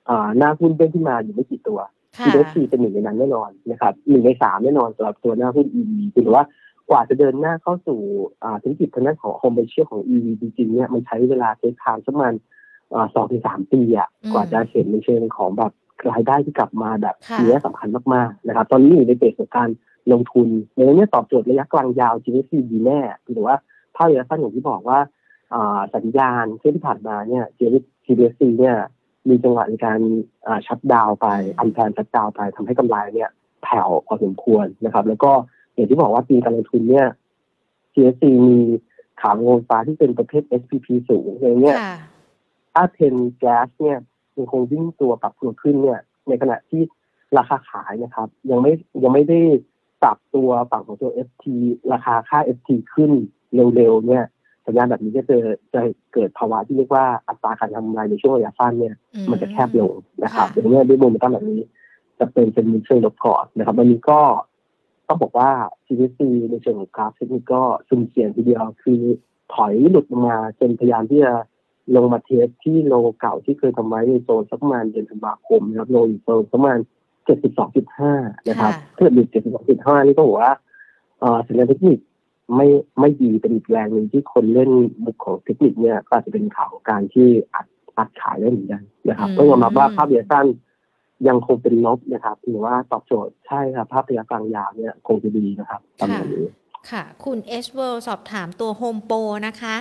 [0.10, 1.80] อ่าหน้าหุ้นเด้งขึ้นมาอยู่ไม่กี่ตัว
[2.18, 6.44] ค่ะ GSC เป็นหนึ่งในนั้นแน่นอนนะครับหนึ่งในสามแน่นอนสำหรับตัวหน้าหุ้น EV ถือว่า
[6.90, 8.00] กว่าจะเดินหน้าเข้าสู่
[8.44, 12.34] อ่าธุรกิจทางด้านของโฮมเบเชียของ EV จริงๆเนี่ยมันใช้เวลาเทคทางประมาณ
[13.16, 15.72] สองถึงสามปีอะอืมกว่าจะเห็นในเชิงของแบบ
[16.12, 19.70] รายได้ที่กลับมาแบบค่ะเนี้ยสำคัญมากๆนะครับ ตอนนี้อยู่ในเฟสของการ
[20.12, 23.00] ลงทุนในเนี้ยตอบโจทย์ระยะกลางยาว GSC ดีแน่
[23.38, 23.58] ถือว่า
[23.96, 25.00] ภาพระยะสั้นอย่างที่บอกว่า
[25.54, 27.44] อ่าสัญญาณที่ผ่านมาเนี่ย
[28.06, 28.76] GSC เนี่ย
[29.30, 30.00] มีจังหวะในการ
[30.48, 31.28] อ่าชัดดาวน์ไป
[31.60, 33.30] อันแพนชัดดาวน์ไปทำให้กำไรเนี่ย
[33.64, 35.32] แผ่วพอสมควรนะครับ แล้วก็
[35.74, 37.08] อย่างที่บอกว่าปีการลงทุนเนี่ย
[37.94, 38.60] GSC มี
[39.22, 41.96] ขาลงไฟฟ้าที่เป็นประเภท SPP สูงอย่างเงี้ยค่ะ
[42.74, 43.98] ถ้าเทนแก๊สเนี่ย
[44.38, 46.82] ยังคงวิ่งตัวปรับตัวขึ้นเนี่ย ในขณะที่
[47.38, 48.72] ราคาขายนะครับ ยังไม่
[49.04, 49.40] ยังไม่ได้
[50.04, 51.46] ปรับตัวฝั่งของตัว FT
[51.94, 53.12] ราคาค่า FT ขึ้น
[53.76, 54.24] เร็วๆเนี่ย
[54.66, 55.38] สัญญาณแบบนี้ก็จะ
[55.74, 55.82] จะ
[56.14, 59.94] เกิดภาวะที่เรียกว่าอัตราการทำกำไรในช่วงระยะสั้นเนี่ยอืมันจะแคบลง
[60.24, 61.62] นะครับค่ะอย่างนี้ยด้วยโมเมนตัมแบบนี้
[62.20, 64.20] จะเป็นเป็นมิเชลลบก่อนนะครับวันนี้ก็
[65.08, 65.52] ต้องบอกว่า
[65.86, 69.02] CVC ในเชิงของกราฟเทคนิคก็ซุ่มเสี่ยงทีเดียวคือ
[69.54, 71.34] ถอยหลุดลงมาจนพยายามที่จะ
[71.96, 76.78] ลงมาเทสที่โลเก่าที่เคยทำไว้ในโซนสักประมาณเดือนธันวาคมนะครับโลอยู่โซนประมาณ
[77.64, 79.28] 72.5นะครับค่ะถ้าเกิดหลุด
[79.68, 80.54] 72.5นี่ก็บอกว่า
[81.20, 82.00] เอ่อสัญญาณเทคนิค
[82.56, 82.68] ไม่
[83.00, 84.72] ไม่ดีเป็นอีกแรงหนึ่งที่คนเล่น
[85.06, 87.66] บุกของเทคนิคเนี่ยก็อาจจะเป็นข่าวของการที่อัด
[87.98, 90.46] อัดขายได้เหมือนกันนะครับอืมต้องยอมรับว่าภาพระยะสั้น
[91.28, 96.46] ยังคงเป็นลบนะครับหรือว่าตอบโจทย์ใช่ครับภาพระยะกลางยาวเนี่ยคงจะดีนะครับประมาณนี้
[96.92, 99.18] ค่ะ คุณเอสเวลสอบถามตัวโฮมโปร
[99.48, 99.76] นะคะ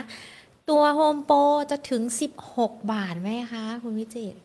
[0.70, 1.38] ตัวโฮมโปร
[1.70, 2.02] จะถึง
[2.46, 4.38] 16บาทไหมคะ คุณวิจิตร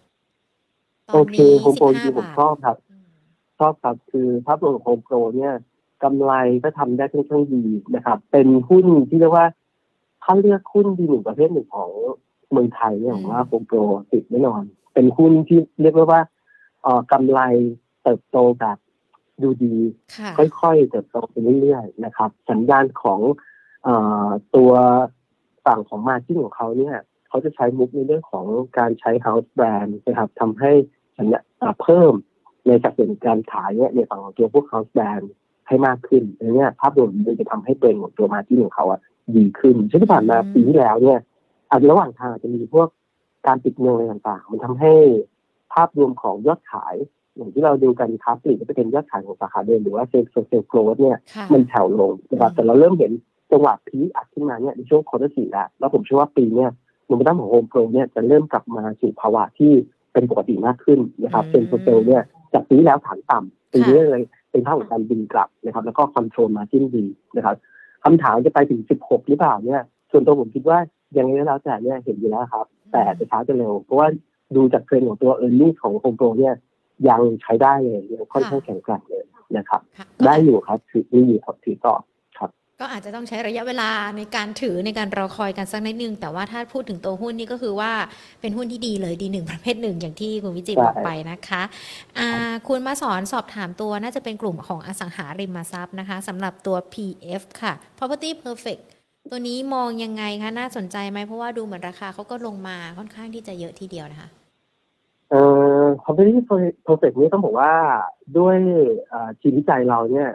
[1.09, 3.07] ตโออนเคนี้โฮมโปรจริงๆผม15ชอบครับอืม
[3.59, 5.53] ชอบครับคือภาพรวมของโฮมโปรเนี่ย
[6.03, 6.33] กำไร
[6.63, 9.47] ก็ทำได้ค่อนข้างดีนะครับ เป็นหุ้นที่เรียกว่า
[10.23, 11.91] ถ้าเลือกหุ้นดีหนึ่งประเภทหนึ่งของ
[12.51, 13.77] เมืองไทยเนี่ยผมว่าโฮมโปร
[14.11, 16.21] ติดแน่นอน เป็นหุ้นที่เรียกว่าว่า
[16.81, 17.39] เอ่อกำไร
[18.03, 18.77] เติบโตแบบ
[19.43, 19.75] ดูดี
[20.17, 23.19] ค่ะค่อยๆเติบโตไปเรื่อยๆนะครับ สัญญาณของ
[23.83, 23.89] เอ
[24.25, 24.71] อตัว
[25.65, 28.45] ฝั่งของมาจิ้นของเขาเนี่ยเขาจะใช้มุกในเรื่องของ
[28.77, 30.71] การใช้ house brand นะครับทำให้
[31.17, 32.13] สัญญาเอ่อเพิ่ม
[32.67, 35.25] ในสัดส่วนการขายเนี่ยในฝั่งของตัวพวก house brand
[35.67, 38.99] ให้มากขึ้นอันเนี้ยภาพรวมมันจะทำให้เบรนของตัวมาจิ้นของเขาอะ
[39.35, 41.19] ดีขึ้นเช่นที่ผ่านมาอืมปีที่แล้วเนี่ย
[41.69, 42.87] อาจจะระหว่างทางอาจจะมีพวก
[43.47, 44.93] การปิดเงินอะไรต่างๆ มันทำให้
[45.73, 46.95] ภาพรวมของยอดขาย
[47.35, 53.11] อย่างที่เราดูกันค้าปลีกก็จะเป็นยอดขายของสาขาเดิมหรือว่า sales sales growth เนี่ยค่ะมันแผ่วลงนะครับอืมแต่เราเริ่มเห็น
[53.51, 56.69] จังหวะ pick up ขึ้นมาเนี่ยในช่วง quarter สี่แล้วแล้วผมเชื่อว่าปีเนี่ย
[57.05, 59.71] โมเมนตัมของโฮมโปรเนี่ยจะเริ่มกลับมาสู่ภาวะที่
[60.13, 67.05] เป็นปกติมากขึ้นนะครับ same store sale เนี่ยจากปีที่แล้วฐานต่ำปีนี้เลย เป็นภาพของการดึงกลับนะครับ แล้วก็ control margin ดี
[67.37, 67.55] นะครับ
[68.03, 70.77] คำถามจะไปถึง 16 หรือเปล่าเนี่ยส่วนตัวผมคิดว่า
[71.17, 74.07] ยังไงก็แล้วแต่เนี่ยเห็นอยู่แล้วครับ แต่จะช้าจะเร็ว เพราะว่า
[74.55, 76.55] ดูจากเทรนด์ของตัวเออร์เน็งของโฮมโปรเนี่ย
[77.09, 79.23] ยังใช้ได้เลยยังค่อนข้างแข็งแกร่งเลย
[79.57, 81.95] นะครับค่ะได้อยู่ครับถือได้อยู่ครับถือต่อ
[82.81, 87.91] ก็อาจจะต้องใช้ระยะเวลาในการถือในการรอคอยกันสักนิดนึง แต่ว่าถ้าพูดถึงตัวหุ้นนี่ก็คือว่า
[88.41, 91.61] เป็นหุ้นที่ดีเลยดีหนึ่งประเภทหนึ่งอย่างที่คุณวิจิตรบอกไปนะคะ
[92.67, 98.81] คุณมาสอนสอบถามตัวน่าจะเป็นกลุ่มของอสังหาริมทรัพย์นะคะสำหรับตัว PF ค่ะ Property Perfect
[99.31, 104.29] ตัวนี้มองยังไงคะน่าสนใจไหมเพราะว่าดูเหมือนราคาเขาก็ลงมาค่อนข้างที่จะเยอะทีเดียวนะคะ
[105.29, 105.41] เอ่
[105.81, 106.47] อ competitive
[106.87, 107.71] perfect นี่ต้องบอกว่า
[108.37, 108.57] ด้วย
[109.39, 110.29] ทีมวิจัยเราเนี่ย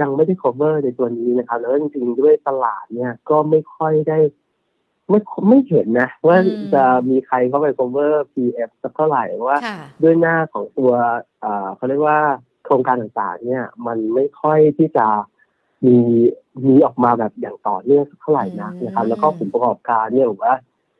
[0.00, 4.18] ยังไม่ได้ cover ในตัวนี้นะครับ แล้วจริงๆด้วยตลาดเนี่ยก็ไม่ค่อยได้
[5.08, 5.18] ไม่
[5.48, 10.92] ไม่เห็นนะ ว่าอืมจะมีใครเข้าไป cover PF สักเท่าไหร่เพราะว่าค่ะด้วยหน้าของตัว
[11.40, 12.18] เอ่อเขาเรียกว่า
[12.64, 15.06] โครงการต่างๆ เนี่ย มันไม่ค่อยที่จะ
[15.86, 15.96] มี
[16.66, 20.54] มีออกมาแบบอย่างต่อเนื่องสักเท่าไหร่นักนะครับอืมแล้วก็ผลประกอบการเนี่ยผมว่า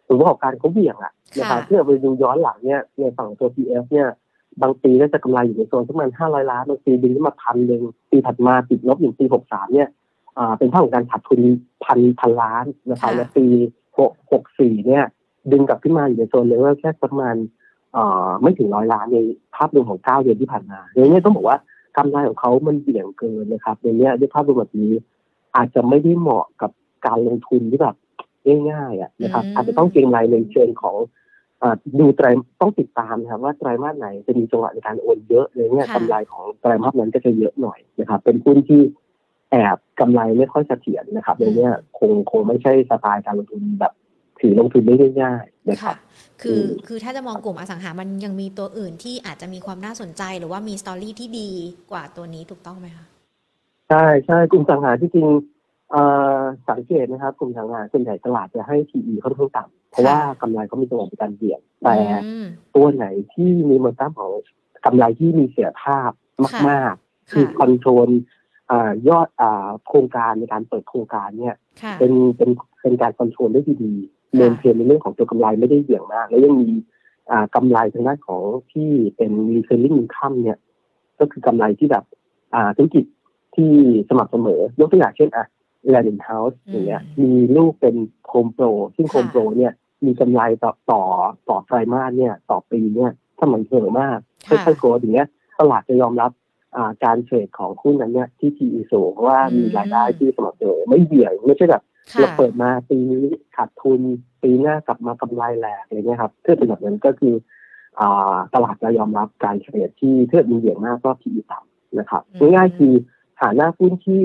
[0.06, 4.08] ผลประกอบการเขาเหวี่ยงอะนะครับค่ะที่เราไปดูย้อนหลังเนี่ยในฝั่งตัว PF เนี่ย
[4.62, 9.88] บางปีก็จะกำไรอยู่ในโซนประมาณห้าร้อยล้านบางปีดึงขึ้นมาพันหนึ่งปีถัดมาติดลบอย่างปีหกสามเนี่ย
[10.38, 11.40] อ่าเป็นภาพของการขาดทุน
[11.84, 13.46] พันพันล้านนะครับค่ะ แล้วปี
[13.98, 15.04] หกหกสี่เนี่ย
[15.52, 17.36] ดึงกลับขึ้นมาอยู่ในโซนเลเวลแค่ประมาณ
[17.92, 19.18] เอ่อไม่ถึงร้อยล้านใน
[19.56, 21.56] ภาพรวมของเก้าเดือนที่ผ่านมาเดี๋ยวนี้ต้องบอกว่า
[21.96, 24.92] กำไรของเขามันเบี่ยงเกินนะครับเดี๋ยวนี้ด้วยภาพรวมแบบนี้
[25.56, 26.70] อาจจะไม่ได้เหมาะกับ
[27.06, 27.96] การลงทุนที่แบบ
[28.70, 31.31] ง่ายๆอะนะครับ อืม อาจจะต้องเก็งรายในเชิงของอ่า
[32.00, 32.26] ดูไตร
[32.60, 38.82] ต้องติดตามนะครับว่าไตรมาสไหนจะมีจังหวะในการโอนเยอะเลยเนี่ยค่ะกำไรของไตรมาสนั้นก็จะเยอะหน่อยนะครับ เป็นหุ้นที่
[39.50, 43.92] แอบกำไรไม่ค่อยเสถียรนะครับเดี๋ยวนี้คงคงไม่ใช่สไตล์การลงทุนแบบ
[44.40, 51.50] ถือลงทุนได้ง่ายๆนะครับค่ะคืออืมคือถ้าจะมองกลุ่มอสังหามันยังมีตัวอื่นที่อาจจะมีความน่าสนใจหรือว่ามีสตอรี่ที่ดี
[51.90, 53.06] กว่าตัวนี้ถูกต้องไหมคะ
[53.90, 55.28] ใช่ใช่กลุ่มสังหารที่จริง
[55.90, 56.02] เอ่
[56.36, 56.40] อ
[56.70, 64.30] สังเกตนะครับ กลุ่มสังหารส่วนใหญ่ตลาดจะให้ PE ค่อนข้างต่ำ เพราะว่ากำไรเขามีจังหวะในการเหวี่ยงแต่อืมตัวไหนที่มีโมเมนตัมของ
[64.84, 66.10] กำไรที่มีเสถียรภาพ
[66.68, 68.08] มากๆ คือ control
[68.70, 72.50] อ่ายอดอ่าโครงการในการเปิดโครงการเนี่ยค่ะเป็นเป็น
[72.82, 76.70] เป็นการ control ได้ดีๆค่ะ maintain ในเรื่องของตัวกำไรไม่ได้เหวี่ยงมาก แล้วยังมี
[77.30, 80.58] อ่ากำไรทางด้านของที่เป็น recurring income เนี่ย
[81.18, 82.04] ก็คือกำไรที่แบบ
[82.54, 83.04] อ่าธุรกิจ
[83.56, 83.72] ที่
[84.08, 85.46] สม่ำเสมอยกตัวอย่างเช่นอะ
[85.92, 88.64] Land in House อืมอย่างเงี้ยมีลูกเป็นโคมโปร
[88.96, 89.72] ซึ่งค่ะโคมโปรเนี่ย
[90.06, 91.02] มีกำไรต่อต่อ
[91.48, 95.28] ต่อไตรมาสเนี่ยต่อปีเนี่ยสม่ำเสมอมากค่ะค่อยๆโกรธอย่างเงี้ย
[95.60, 96.30] ตลาดจะยอมรับ
[96.76, 101.82] อ่าการเทรดของหุ้นนั้นเนี่ยที่ PE สูงเพราะว่ามีรายได้ที่สม่ำเสมอไม่เบี่ยงไม่ใช่แบบ
[102.12, 103.24] ค่ะเราเปิดมาปีนี้
[103.56, 104.00] ขาดทุน
[104.42, 107.34] ปีหน้ากลับมากำไรแหลกอะไรเงี้ยครับถ้าเป็นแบบนั้นก็คือ
[108.00, 112.92] อ่าตลาดจะยอมรับการเทรดที่เทือมีเบี่ยงมากก็ PE ต่ำนะครับอืมง่ายๆคือ
[113.40, 114.22] หาหน้าหุ้นที่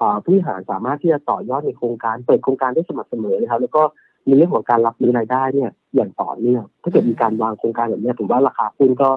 [0.00, 3.82] อ่าผู้บริหารสามารถที่จะต่อยอดในโครงการ เปิดโครงการได้สม่ำเสมอนะครับแล้วก็
[4.26, 9.10] มีเรื่องของการรับรู้รายได้เนี่ย อย่างต่อเนื่องถ้าเกิดมีการวางโครงการแบบเนี้ยผมว่าราคาหุ้นก็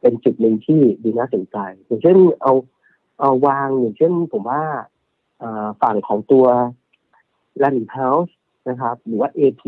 [0.00, 2.52] เป็นจุดหนึ่งที่ดีน่าสนใจ อย่างเช่นเอา
[3.20, 4.62] เอาวางอย่างเช่นผมว่า
[5.42, 6.46] อ่าฝั่งของตัว
[7.62, 8.32] Land in House
[8.68, 9.62] นะครับ หรือว่า AP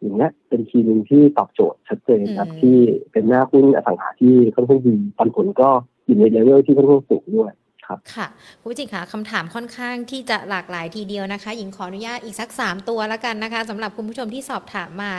[0.00, 2.76] อย่างเงี้ยเป็นทีมหนึ่งที่ตอบโจทย์ชัดเจนครับอืมที่
[3.12, 5.70] เป็นหน้าหุ้นอสังหาที่ค่อนข้างดีปันผลก็
[6.04, 7.52] อยู่ในเลเวลที่ค่อนข้างสูงด้วย
[8.14, 8.26] ค่ะ
[8.60, 15.12] คุณวิจิตรค่ะคำถามค่อนข้างที่จะหลากหลายทีเดียวนะคะ หญิงขออนุญาตอีกสัก 3 ตัวแล้วกันนะคะสำหรับคุณผู้ชมที่สอบถามมา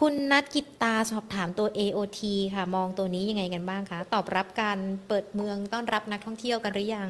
[0.00, 2.20] คุณนัทกิตตาสอบถามตัว AOT
[2.54, 7.08] ค่ะ มองตัวนี้ยังไงกันบ้างคะ ตอบรับการเปิดเมืองต้อนรับนักท่องเที่ยวกันหรือยัง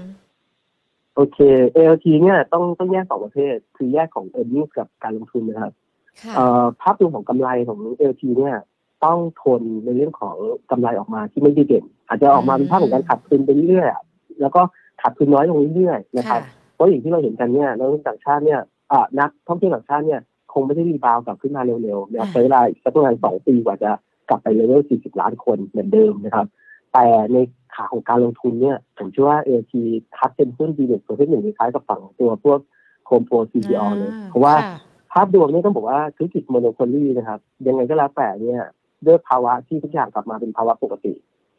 [1.14, 1.38] โอเค
[1.76, 5.72] ALT เนี่ยต้องต้องแยกสองประเภท คือแยกของ e a r n i n g กับการลงทุนนะครับ
[6.22, 8.56] ค่ะ เอ่อภาพรวมของกำไรของ ALT เนี่ย
[9.04, 10.36] ต้องทนในเรื่องของ
[10.70, 14.02] กำไรออกมาที่ไม่ได้เด่น อาจจะออกมาเป็นภาพของการขาดทุนไปเรื่อยๆอะ
[14.40, 14.62] แล้วก็
[15.00, 18.60] ขาดทุนน้อยลงเรื่อยๆนะครับค่ะเพราะอย่างที่เราเห็นกันเนี่ยนักลงทุนต่างชาติเนี่ย
[18.92, 20.20] อ่านักท่องเที่ยวต่างชาติเนี่ย
[20.52, 23.90] คงไม่ได้รีบาวด์กลับขึ้นมาเร็วๆนะครับอ่าใช้เวลาอีกสักประมาณสองปีกว่าจะ
[24.28, 26.46] กลับไปเลเวล 40 ล้านคนเหมือนเดิมนะครับ
[26.92, 27.36] แต่ใน
[27.74, 29.72] ขาของการลงทุนเนี่ย ผมเชื่อว่า AT
[30.16, 32.58] คัดเป็นหุ้นดีเด่นประเภทหนึ่งคล้ายๆกับฝั่งของตัวพวก
[33.06, 34.70] โคมโปร CPO เลย เพราะว่าค่
[35.12, 38.62] ภาพรวมเนี่ยต้องบอกว่าธุรกิจโมโนโพลีนะครับ ยังไงก็แล้วแต่เนี่ย
[39.06, 41.12] ด้วยภาวะที่ทุกอย่างกลับมาเป็นภาวะปกติ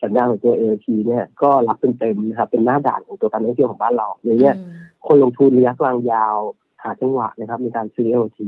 [0.04, 6.38] สัญญาณของตัว AT เนี่ยก็รับเต็มๆนะครับเป็นหน้าด่านของตัวการท่องเที่ยวของบ้านเราอย่างเงี้ยอืมคนลงทุนระยะกลางยาว
[6.84, 8.40] หาจังหวะนะครับในการซื้อ LT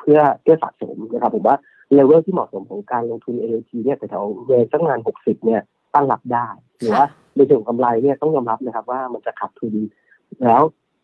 [0.00, 1.56] เพื่อเพื่อสะสมนะครับผมว่า
[1.94, 5.60] เลเวลที่เหมาะสมของการลงทุน LT เนี่ยแถวๆเวสักงาน 60 เนี่ย
[5.94, 6.48] ตั้งรับได้
[6.78, 7.06] หรือว่า
[7.36, 9.74] ในส่วนของกำไรเนี่ยต้องยอมรับนะครับว่ามันจะขาดทุน
[10.42, 10.62] แล้ว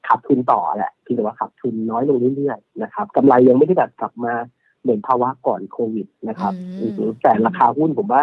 [0.09, 4.34] ขาดทุนต่อแหละเพียงแต่ว่าขาดทุนน้อยลงเรื่อยๆนะครับกำไรยังไม่ได้แบบกลับมา
[4.82, 8.22] เหมือนภาวะก่อนโควิดนะครับอืมอือแต่ราคาหุ้นผมว่า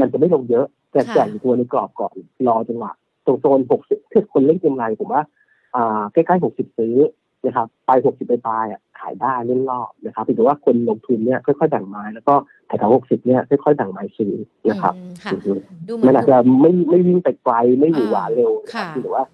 [0.00, 2.14] มันจะไม่ลงเยอะ แต่ค่ะแก่งตัวในกรอบก่อน
[2.48, 2.92] รอจังหวะ
[3.26, 5.22] ตรงโซน60ถ้าคนเล่นเกมไรผมว่า
[5.76, 6.96] อ่าใกล้ๆ60ซื้อ
[7.46, 12.34] นะครับไป60ไปปลายๆอะขายได้เล่นรอบนะครับถือว่าคนลงทุนเนี่ยค่อยๆแบ่งไม้แล้วก็
[12.66, 14.32] แถวๆ60เนี่ยค่อยๆแบ่งไม้ซื้อ
[14.70, 15.52] นะครับอืมค่ะอือฮึ
[15.88, 19.24] ดูเหมืมัอนนอาจจะไม่ไม่วิ่งไปไกลไม่หวือหวาเร็วนะคค่ะรับถือว่า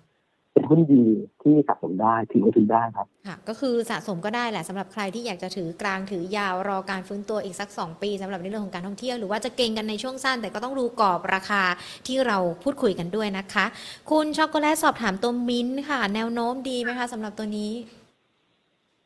[0.58, 1.04] เป็นหุ้นดี
[1.42, 11.62] ที่สะสมได้ถือว่าถือได้ครับค่ะก็คือสะสมก็ได้แหละสำหรับใครที่อยากจะถือกลางถือยาวรอการฟื้นตัวอีกสัก 2 ปีสำหรับในเรื่องของการท่องเที่ยวหรือว่าจะเก่งกันในช่วงสั้น แต่ก็ต้องดูกรอบราคา
[12.06, 13.64] ที่เราพูดคุยกันด้วยนะคะ
[14.10, 17.72] คุณช็อกโกแลตสอบถามตัวมิ้นท์ค่ะ แนวโน้มดีไหมคะสำหรับตัวนี้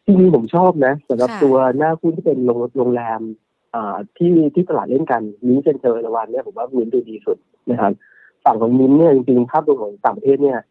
[0.05, 3.20] ที่นี้ผมชอบนะสำหรับค่ะตัวหน้าหุ้นที่เป็นโรงโรงแรม
[3.74, 7.36] อ่าที่ที่ตลาดเล่นกัน MINT CENTEL เอราวัณเนี่ยผมว่ามิ้นดูดีสุด
[7.70, 7.92] นะครับ
[8.44, 10.64] ฝั่งของมิ้นเนี่ยจริงๆภาพรวมของต่างประเทศเนี่ยอ่า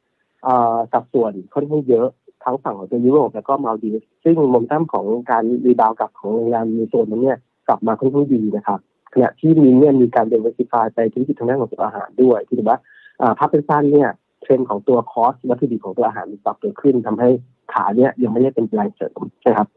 [0.92, 2.08] สัดส่วนค่อนข้างเยอะ
[2.44, 7.38] ทั้งฝั่งของตัวยุโรปแล้วก็มาลดีฟซึ่งโมเมนตัมของการ rebound กลับของโรงแรมในโซนนั้นเนี่ย
[7.68, 8.80] กลับมาค่อนข้างดีนะครับ
[9.14, 12.80] ขณะที่มิ้นเนี่ยมีการ diversify ไปธุรกิจทางด้านของตัวอาหารด้วยที่ถือว่า
[13.22, 14.10] อ่าภาพระยะสั้นเนี่ย
[14.42, 17.30] เทรนด์ของตัว cost วัตถุดิบของตัวอาหารมีปรับตัวขึ้นทำให้
[17.74, 19.68] ขาเนี่ยยังไม่ได้เป็นแรงเสริมนะครับ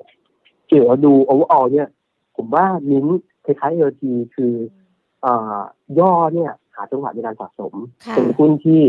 [0.69, 1.89] เกี่ยวกับดู overall เนี่ย
[2.37, 4.53] ผมว่ามิ้นท์คล้ายๆเอทีคือ
[5.25, 5.61] อ่า
[5.99, 7.75] ย่อเนี่ยหาจังหวะในการสะสม
[8.07, 8.83] ค่ะเป็นหุ้นที่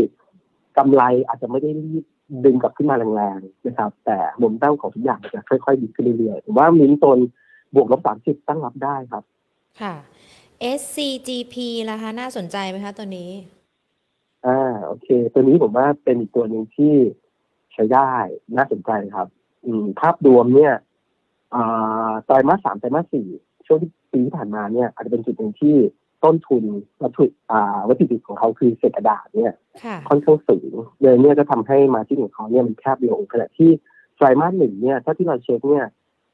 [0.78, 2.04] กำไรอาจจะไม่ได้รีบ
[2.44, 7.18] ดึงกลับขึ้นมาแรงๆนะครับ แต่มุมตั้งของทุกอย่างมันจะค่อยๆดีขึ้นเรื่อยๆผมว่ามิ้นท์โซน
[7.74, 9.22] บวกลบสามสิบตั้งรับได้ครับ
[9.80, 9.94] ค่ะ
[10.80, 11.54] SCGP
[11.90, 13.30] ล่ะคะ น่าสนใจไหมคะตัวนี้
[14.46, 16.94] อ่าโอเค ตัวนี้ผมว่าเป็นอีกตัวหนึ่งที่
[17.72, 18.12] ใช้ได้
[18.56, 19.28] น่าสนใจครับ
[19.64, 20.74] อืม ภาพรวมเนี่ย
[21.54, 23.26] อ่าไตรมาสสามไตรมาสสี่
[23.66, 25.76] ช่วงที่ปีที่ผ่านมาเนี่ย อาจจะเป็นจุดหนึ่งที่
[26.24, 26.64] ต้นทุน
[27.02, 29.52] วัตถุอ่าวัตถุดิบของเขาคือเศษกระดาษเนี่ย
[29.84, 33.70] ค่ะค่อนข้างสูงเลยเนี่ยก็ทำให้มาที่ของเขาเนี่ยมันแคบลงขณะที่
[34.16, 35.86] ไตรมาสหนึ่งเนี่ยถ้าที่เราเช็คเนี่ย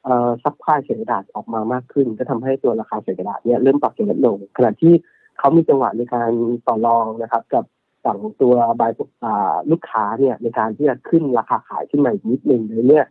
[0.04, 4.94] เอ่อ supply เศษกระดาษออกมามากขึ้น ก็ทำให้ตัวราคาเศษกระดาษเนี่ยเริ่มปรับตัวลดลงขณะที่
[5.38, 6.30] เขามีจังหวะในการ
[6.66, 7.64] ต่อรองนะครับ กับ
[8.04, 8.92] ฝั่งตัว buyer
[9.24, 13.06] อ่าลูกค้าเนี่ยในการที่จะขึ้นราคาขายขึ้นมาอีกนิดนึงเลยเนี่ย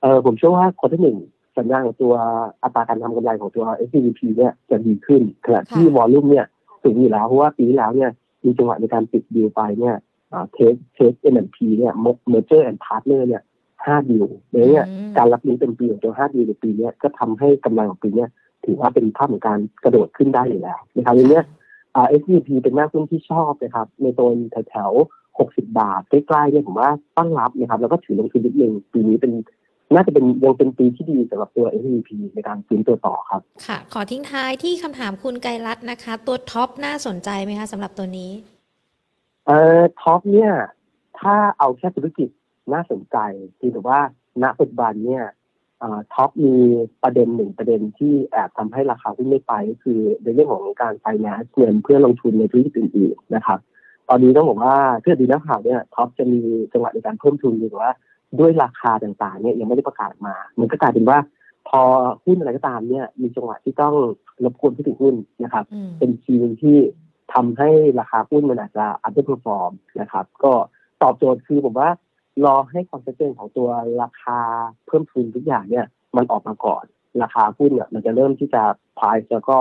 [0.00, 1.18] เออผมเชื่อว่าคนที่หนึ่ง
[1.58, 2.14] สัญญาณของตัว
[2.62, 6.46] อัตราการทำกำไรของตัว SCGP เนี่ยจะดีขึ้นขณะที่ค่ะ volume เนี่ย
[6.82, 8.10] สูงอยู่แล้วเพราะว่าปีที่แล้วเนี่ย
[8.44, 9.96] มีจังหวะในการปิดดีลไปเนี่ย
[10.52, 13.42] เทสเทส M&P เนี่ย merger and partner เนี่ย
[13.86, 18.28] ห้าดีลเลยเนี่ยอืมการรับรู้เต็มปีของตัวห้าดีลในปีเนี้ยก็ทำให้กำไรของปีเนี้ย
[18.64, 21.44] ถือว่าเป็นภาพของการกระโดดขึ้นได้อยู่แล้วนะครับในเนี้ย
[21.94, 24.36] อ่า SCGP เป็นหน้าหุ้นที่ชอบนะครับ ในโซน
[24.68, 29.32] แถวๆ60บาทใกล้ๆเนี่ยผมว่าตั้งรับนะครับ แล้วก็ถือลงทุนนิดนึงปีนี้เป็น
[29.92, 38.30] น่าจะเป็นยังเป็นปีที่ดีสำหรับตัว SCGP ในการฟื้นตัวต่อครับ ค่ะ ขอทิ้งท้ายที่คำถามคุณไกรรัตน์นะคะ ตัว TOP น่าสนใจไหมคะสำหรับตัวนี้
[39.46, 40.52] เอ่อ TOP เนี่ย
[41.20, 42.28] ถ้าเอาแค่ธุรกิจ
[42.72, 43.16] น่าสนใจ
[43.58, 44.00] ที่แต่ว่า
[44.42, 45.24] ณปัจจุบันเนี่ย
[45.82, 46.54] อ่า TOP มี
[47.02, 53.58] ประเด็นหนึ่งประเด็นที่แอบทำให้ราคาหุ้นไม่ไปก็คือในเรื่องของการไฟแนนซ์เงินเพื่อลงทุนในธุรกิจอื่นๆนะครับ
[54.08, 56.40] ตอนนี้ต้องบอกว่าถ้าดูนักข่าวเนี่ย TOP จะมี
[56.72, 57.92] จังหวะในการเพิ่มทุนอยู่แต่ว่า
[58.40, 61.18] ด้วยราคาต่างๆเนี่ยยังไม่ได้ประกาศออกมา มันก็กลายเป็นว่า
[61.68, 61.82] พอ
[62.24, 63.94] หุ้นอะไรก็ตามเนี่ยมีจังหวะที่ต้อง
[64.44, 65.14] รบกวนผู้ถือหุ้น
[65.44, 66.76] นะครับอืมเป็นคีย์หนึ่งที่
[67.34, 67.70] ทำให้
[68.00, 70.52] ราคาหุ้นมันอาจจะ underperform นะครับ ก็
[71.02, 71.88] ตอบโจทย์คือผมว่า
[72.44, 73.68] รอให้ความชัดเจนของตัว
[74.02, 74.38] ราคา
[74.86, 76.84] เพิ่มทุนทุกอย่างเนี่ย มันออกมาก่อน
[77.22, 78.62] ราคาหุ้นเนี่ยมันจะเริ่มที่จะ
[78.98, 79.56] price แล้วก็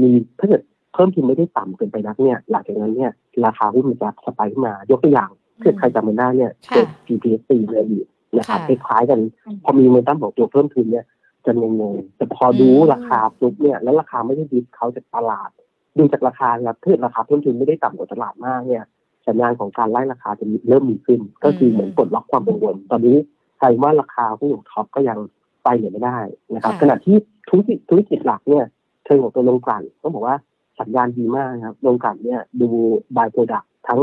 [0.00, 0.62] มีถ้าเกิด
[0.94, 3.12] เพิ่มทุนไม่ได้ต่ำเกินไปนักเนี่ย หลังจากนั้นเนี่ย
[3.44, 8.06] ราคาหุ้นมันจะสไปค์ขึ้นมา ยกตัวอย่างถ้าเกิดใครจำมันได้เนี่ยค่ะเกิด GPC เลยอีก
[8.38, 9.20] นะครับคค่ะล้ายๆกัน
[9.64, 11.04] พอมีโมเมนตัมของตัวเพิ่มทุนเนี่ย
[11.46, 15.50] จะงงๆแต่พอรู้อืมราคาปุ๊บเนี่ยแล้วราคาไม่ได้ diff เขาจากตลาด
[15.98, 18.84] ดูจากราคาครับถ้าเกิดราคาเพิ่มทุนไม่ได้ต่ำกว่าตลาดมากเนี่ย
[19.26, 23.16] สัญญาณของการไล่ราคาจะมีเริ่มมีขึ้น ก็คือเหมือนปลดล็อกความกังวลตอนนี้
[23.58, 25.18] ใครว่าราคาหุ้นของ TOP ก็ยัง
[25.64, 26.18] ไปไหนไม่ได้
[26.54, 27.16] นะครับค่ะขณะที่
[27.48, 28.64] ธุรกิจธุรกิจหลักเนี่ย
[29.04, 30.36] เชิงของตัวโรงกลั่นต้องบอกว่า
[30.80, 32.68] สัญญาณดีมากนะครับโรงกลั่นเนี่ยดู
[33.16, 34.00] by-product ทั้ง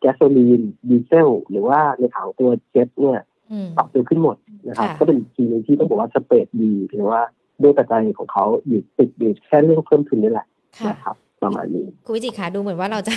[0.00, 3.29] แก๊สโซลีนดีเซลหรือว่าในข่าวตัวเจ็ตเนี่ยอืม
[3.76, 4.36] ปรับตัวขึ้นหมด
[4.68, 7.20] นะครับค่ะก็เป็นอีกทีหนึงที่ต้องบอกว่าสเปรดดีหรือว่า
[7.62, 10.46] ด้วยปัจจัยของเขาอยู่ติดอยู่แค่เรื่องเพิ่มทุนนี่แหละ
[10.78, 13.14] ค่ะนะครับประมาณนี้คุณวิจิตรค่ะดูเหมือนว่าเราจะ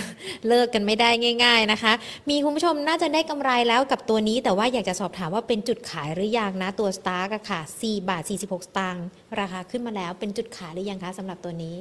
[0.48, 1.10] เลิกกันไม่ได้
[1.44, 1.94] ง่าย ๆนะคะ
[2.30, 9.08] มีคุณผู้ชมน่าจะได้กำไรแล้วกับตัวนี้ แต่ว่าอยากจะสอบถามว่าเป็นจุดขายหรือยังนะตัว Stark อะค่ะ4บาท 46 สตางค์
[9.40, 11.76] ราคาขึ้นมาแล้วเป็นจุดขายหรือยังคะสำหรับตัวนี้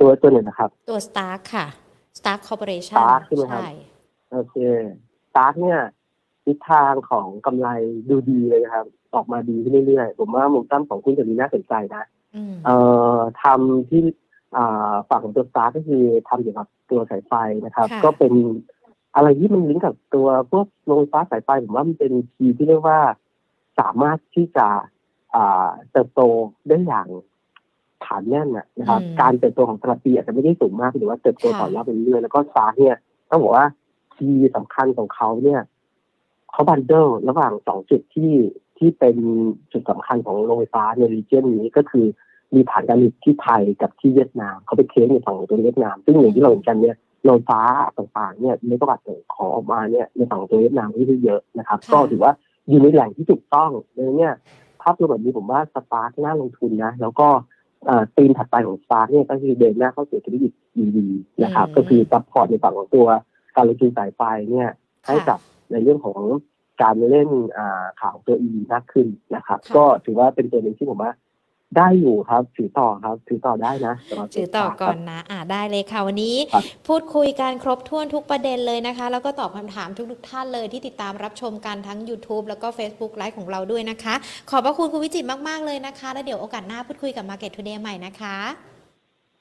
[0.00, 1.66] ตัวตัวหนึ่งนะครับ ตัว Stark ค่ะ
[2.18, 3.62] Stark Corporation Stark ใช่ไหมครับ
[4.32, 4.56] โอเค
[5.28, 5.78] STARK เนี่ย
[6.48, 7.68] ทิศทางของกำไร
[8.10, 12.04] ดูดีเลยนะครับ ออกมาดีขึ้นเรื่อยๆ ผมว่ามุมตั้มของคุณตัวนี้น่าสนใจนะ
[12.36, 12.76] อืมเอ่
[13.16, 14.02] อทำที่
[14.56, 17.32] อ่าฝั่งของตัว STARK ก็คือทำเกี่ยวกับตัวสายไฟ
[17.64, 18.32] นะครับค่ะก็เป็น
[19.14, 23.00] อะไรที่มันลิงก์กับตัวพวกโรงไฟฟ้าสายไฟผมว่ามันเป็น key ที่เรียกว่า
[23.80, 24.66] สามารถที่จะ
[25.34, 26.20] อ่าเติบโต
[26.68, 27.08] ได้อย่าง
[28.04, 32.96] ฐานแน่นนะนะครับ การเติบโตของแต่ละปีอาจจะไม่ได้สูงมากหรือว่าเติบโตต่อยอดไปเรื่อยๆแล้วก็ STARK เนี่ย
[33.30, 33.66] ต้องบอกว่า
[34.14, 35.60] key สำคัญของเขาเนี่ย
[36.52, 38.32] เขา bundle ระหว่างสองจุดที่
[38.78, 39.16] ที่เป็น
[39.72, 42.06] จุดสำคัญของโรงไฟฟ้าใน region นี้ก็คือ
[42.54, 47.60] มีฐานการผลิตที่ไทยกับที่เวียดนาม เขาไปเค้นในฝั่งของตัวเวียดนาม ซึ่งอย่างที่เราเห็นกันเนี่ยโรงไฟฟ้า
[47.98, 52.32] ต่างๆเนี่ยเมกะวัตต์ขอออกมาเนี่ยในฝั่งของตัวเวียดนามที่เยอะนะครับค่ะก็ถือว่า
[52.68, 54.34] อยู่ในแหล่งที่ถูกต้องดังนั้นเนี่ย
[54.82, 57.28] ภาพรวมแบบนี้ผมว่า STARK น่าลงทุนนะ แล้วก็
[57.86, 60.96] เอ่อธีมถัดไปของ STARK เนี่ยก็คือเดินหน้าเข้าสู่ธุรกิจ EV
[61.42, 63.06] นะครับ ก็คือ support ในฝั่งของตัว
[63.56, 64.68] การลงทุนสายไฟเนี่ย
[65.06, 65.38] ให้กับ
[65.72, 66.20] ในเรื่องของ
[66.82, 71.12] การเล่นอ่าข่าวตัว EV มากขึ้นนะครับค่ะก็ถือว่าเป็นตัวหนึ่งที่ผมว่า
[71.76, 84.14] ได้อยู่ครับถือต่อครับถือต่อได้นะสำหรับถือต่อตัวก่อนนะ อ่าได้เลยค่ะวันนี้ครับพูดคุยการครบถ้วนทุกประเด็นเลยนะคะ แล้วก็ตอบคำถามทุกๆท่านเลยที่ติดตามรับชมกันทั้ง YouTube แล้วก็ Facebook Live ของเราด้วยนะคะ
[84.50, 88.36] ขอบพระคุณคุณวิจิตรมากๆเลยนะคะ แล้วเดี๋ยวโอกาสหน้าพูดคุยกับ Market Today ใหม่นะคะ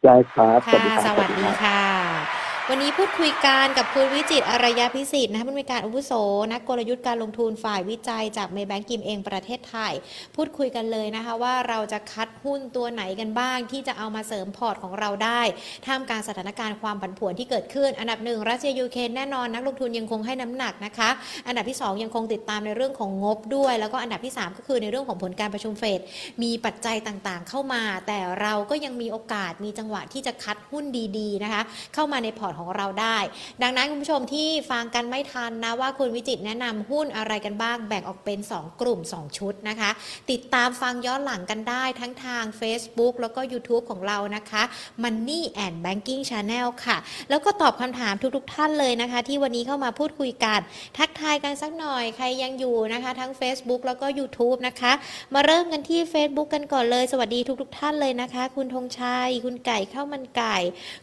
[0.03, 6.11] ได้ครับค่ะสวัสดีค่ะ วันนี้พูดคุยกันกับคุณวิจิตอารยาพิสิทธิ์นะคะผู้อำนวยการอาวุโส
[6.51, 9.93] นักกลยุทธ์การลงทุนฝ่ายวิจัยจากเมย์แบงก์กิมเอ็งประเทศไทย
[10.35, 15.41] พูดคุยกันเลยนะคะว่าเราจะคัดหุ้นตัวไหนกันบ้าง ที่จะเอามาเสริมพอร์ตของเราได้
[15.85, 21.09] ท่ามกลางสถานการณ์ความผันผวนที่เกิดขึ้น อันดับหนึ่งรัสเซียยูเครนแน่นอนนักลงทุนยังคงให้น้ำหนักนะคะ
[21.47, 25.99] อันดับที่ 2 ยังคงติดตามในเรื่องของงบด้วย แล้วก็อันดับที่ 3 ก็คือในเรื่องของผลการประชุมเฟด
[26.43, 30.85] มีปัจจัยต่างๆ เข้ามา แต่เราก็ยังมีโอกาสมีจังหวะที่จะคัดหุ้น
[31.17, 31.61] ดีๆนะคะ
[31.95, 33.17] เข้ามาในพอร์ตของเราได้
[33.61, 39.89] ดังนั้นคุณผู้ชมที่ฟังกันไม่ทันนะว่าคุณวิจิตแนะนำหุ้นอะไรกันบ้างแบ่งออกเป็น 2 กลุ่ม 2 ชุดนะคะ
[40.31, 44.63] ติดตามฟังย้อนหลังกันได้ทั้งทาง Facebook แล้วก็ YouTube ของเรานะคะ
[45.03, 46.97] Money and Banking Channel ค่ะ
[47.29, 50.59] แล้วก็ตอบคำถามทุกๆท่านเลยนะคะ ที่วันนี้เข้ามาพูดคุยกัน
[50.97, 54.91] ทักทายกันสักหน่อยใครยังอยู่นะคะ ทั้ง Facebook แล้วก็ YouTube นะคะ
[55.33, 60.57] มาเริ่มกันที่ Facebook กันก่อนเลย สวัสดีทุกๆท่านเลยนะคะ คุณธงชัย คุณไก่ข้าวมันไก่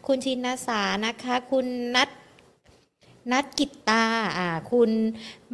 [0.06, 2.08] คุณชินาสานะคะคุณนัท
[3.32, 4.04] นัดกิตตา
[4.38, 4.90] อ่า คุณ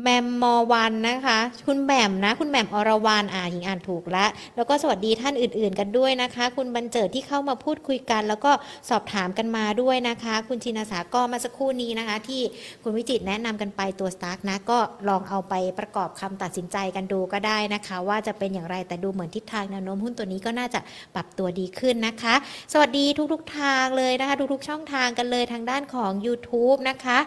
[0.02, 8.52] แมมมอวันนะคะ คุณแหม่มนะ คุณแหม่มอรวรรณอ่าหญิงอ่านถูกแล้ว แล้วก็สวัสดีท่านอื่น ๆ กันด้วยนะคะ คุณบรรเจิดที่เข้ามาพูดคุยกัน แล้วก็
[8.90, 12.42] สอบถามกันมาด้วยนะคะ คุณชินาสาก็มาสักครู่นี้นะคะ ที่
[12.82, 20.80] คุณวิจิตแนะนำกันไปตัวสตาร์กนะ ก็ลองเอาไปประกอบคำตัดสินใจกันดูก็ได้นะคะ ว่าจะเป็นอย่างไรแต่ดูเหมือนทิศทางแนวโน้มหุ้นตัวนี้ก็น่าจะ
[21.14, 22.34] ปรับตัวดีขึ้นนะคะ
[22.72, 27.20] สวัสดีทุกๆทางเลยนะคะ ทุกๆช่องทางกันเลยทางด้านของ YouTube นะคะ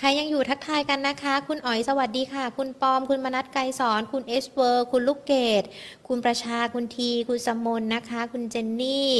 [0.00, 5.62] ใครยังอยู่ทักทายกันนะคะ คุณอ๋อยสวัสดีค่ะ คุณปอม คุณมนัทไกรสอน คุณเอสเวอร์ คุณลูกเกด
[6.08, 9.12] คุณประชา คุณที คุณสมนนะคะ คุณเจนนี่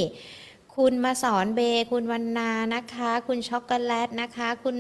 [0.77, 1.61] คุณมาสอนเบ
[1.91, 4.77] คุณวันนานะคะ คุณช็อกโกแลตนะคะ คุณ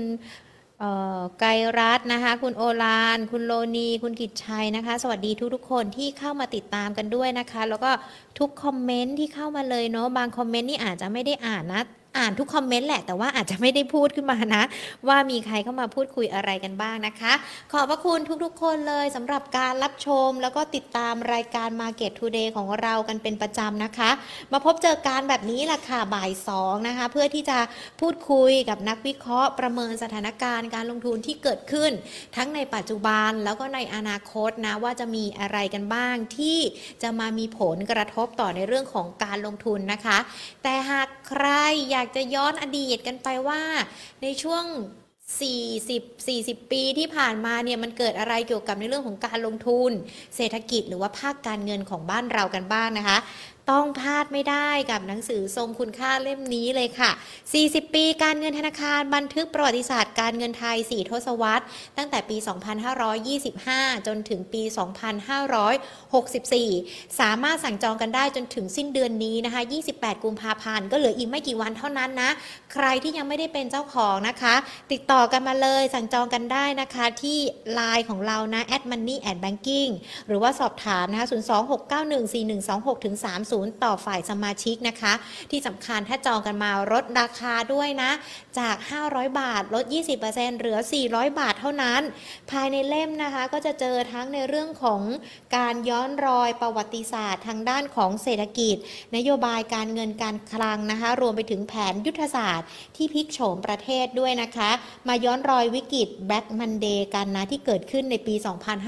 [1.38, 7.90] ไกรรัตน์นะคะ คุณโอลาน คุณโลนี คุณกิจชัยนะคะ สวัสดีทุกๆคนที่เข้ามาติดตามกันด้วยนะคะ แล้วก็
[8.38, 11.82] ทุกคอมเมนต์ที่เข้ามาเลยเนาะ บางคอมเมนต์นี่อาจจะไม่ได้อ่านนะ
[12.18, 14.62] อ่านทุกคอมเมนต์แหละ แต่ว่าอาจจะไม่ได้พูดขึ้นมานะ
[15.08, 17.32] ว่ามีใครเข้ามาพูดคุยอะไรกันบ้างนะคะ
[17.72, 24.10] ขอบพระคุณทุกๆ คนเลยสำหรับการรับชม แล้วก็ติดตามรายการ Market Today ของเรากันเป็นประจำนะคะ
[24.52, 27.58] มาพบเจอการแบบนี้แหละค่ะบ่ายสองนะคะ เพื่อที่จะ
[28.00, 31.90] พูดคุยกับนักวิเคราะห์ประเมินสถานการณ์การลงทุนที่เกิดขึ้น
[32.36, 36.58] ทั้งในปัจจุบันแล้วก็ในอนาคตนะว่าจะมีอะไรกันบ้างที่
[37.02, 40.18] จะมามีผลกระทบต่อในเรื่องของการลงทุนนะคะ
[40.62, 41.46] แต่หากใคร
[41.90, 43.62] อยากจะย้อนอดีตกันไปว่า
[44.22, 44.64] ในช่วง
[45.40, 49.90] 40 40 ปีที่ผ่านมาเนี่ยมันเกิดอะไรเกี่ยวกับในเรื่องของการลงทุน
[50.36, 53.18] เศรษฐกิจหรือว่าภาคการเงินของบ้านเรากันบ้างนะคะ
[53.70, 57.10] ต้องพลาดไม่ได้กับหนังสือทรงคุณค่าเล่มนี้เลยค่ะ
[57.52, 61.64] 40 ปีการเงินธนาคารบันทึกประวัติศาสตร์การเงินไทย 4 ทศวรรษ
[61.96, 62.36] ตั้งแต่ปี
[63.42, 64.62] 2525 จนถึงปี
[66.30, 69.62] 2564 สามารถสั่งจองกันได้จนถึงสิ้นเดือนนี้นะคะ
[69.94, 72.30] 28 กุมภาพันธ์ก็เหลืออีกไม่กี่วันเท่านั้นนะ
[72.72, 74.54] ใครที่ยังไม่ได้เป็นเจ้าของนะคะ
[74.92, 77.38] ติดต่อกันมาเลยสั่งจองกันได้นะคะที่
[77.74, 79.90] ไลน์ของเรานะ at money at banking
[80.26, 81.26] หรือว่าสอบถามนะคะ
[82.14, 85.12] 026914126ถึง30ต่อฝ่ายสมาชิกนะคะ
[85.50, 88.10] ที่สำคัญถ้าจองกันมาลดราคาด้วยนะ
[88.58, 89.84] จาก 500 บาทลด
[90.22, 90.78] 20%เหลือ
[91.08, 92.00] 400 บาทเท่านั้น
[92.50, 95.02] ภายในเล่มนะคะก็จะเจอทั้งในเรื่องของ
[95.56, 98.76] การย้อนรอยประวัติศาสตร์ ทางด้านของเศรษฐกิจ
[99.16, 104.70] นโยบายการเงินการคลังนะคะ รวมไปถึงแผนยุทธศาสตร์ ที่พลิกโฉมประเทศด้วยนะคะ
[105.08, 108.34] มาย้อนรอยวิกฤต Black Monday กันนะที่เกิดขึ้นในปี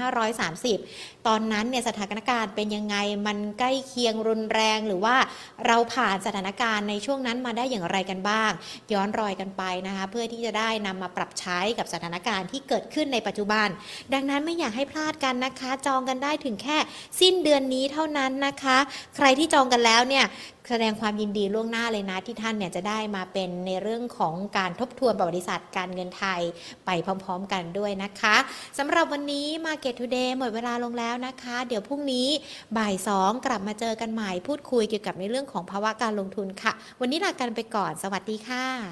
[0.01, 2.95] 2530 ตอนนั้นเนี่ยสถานการณ์เป็นยังไง
[3.27, 5.15] มันใกล้เคียงรุนแรง หรือว่า
[5.67, 8.51] เราผ่านสถานการณ์ในช่วงนั้นมาได้อย่างไรกันบ้าง
[8.93, 13.67] ย้อนรอยกันไปนะคะเพื่อที่จะได้นำมาปรับใช้กับสถานการณ์ที่เกิดขึ้นในปัจจุบัน
[14.13, 16.77] ดังนั้นไม่อยากให้พลาดกันนะคะ จองกันได้ถึงแค่
[17.19, 18.77] สิ้นเดือนนี้เท่านั้นนะคะ
[19.15, 20.25] ใครที่จองกันแล้วเนี่ย
[20.69, 26.41] แสดงความยินดีล่วงหน้าเลยนะที่ท่านเนี่ยจะได้มาเป็นในเรื่องของการทบทวนประวัติศาสตร์การเงินไทย
[26.85, 28.35] ไปพร้อมๆกันด้วยนะคะ
[28.77, 32.27] สำหรับวันนี้ Market Today หมดเวลาลงแล้วนะคะ เดี๋ยวพรุ่งนี้
[32.77, 38.91] บ่ายสองกลับมาเจอกันใหม่พูดคุยเกี่ยวกับในเรื่องของภาวะการลงทุนค่ะ วันนี้ลากันไปก่อน สวัสดีค่ะ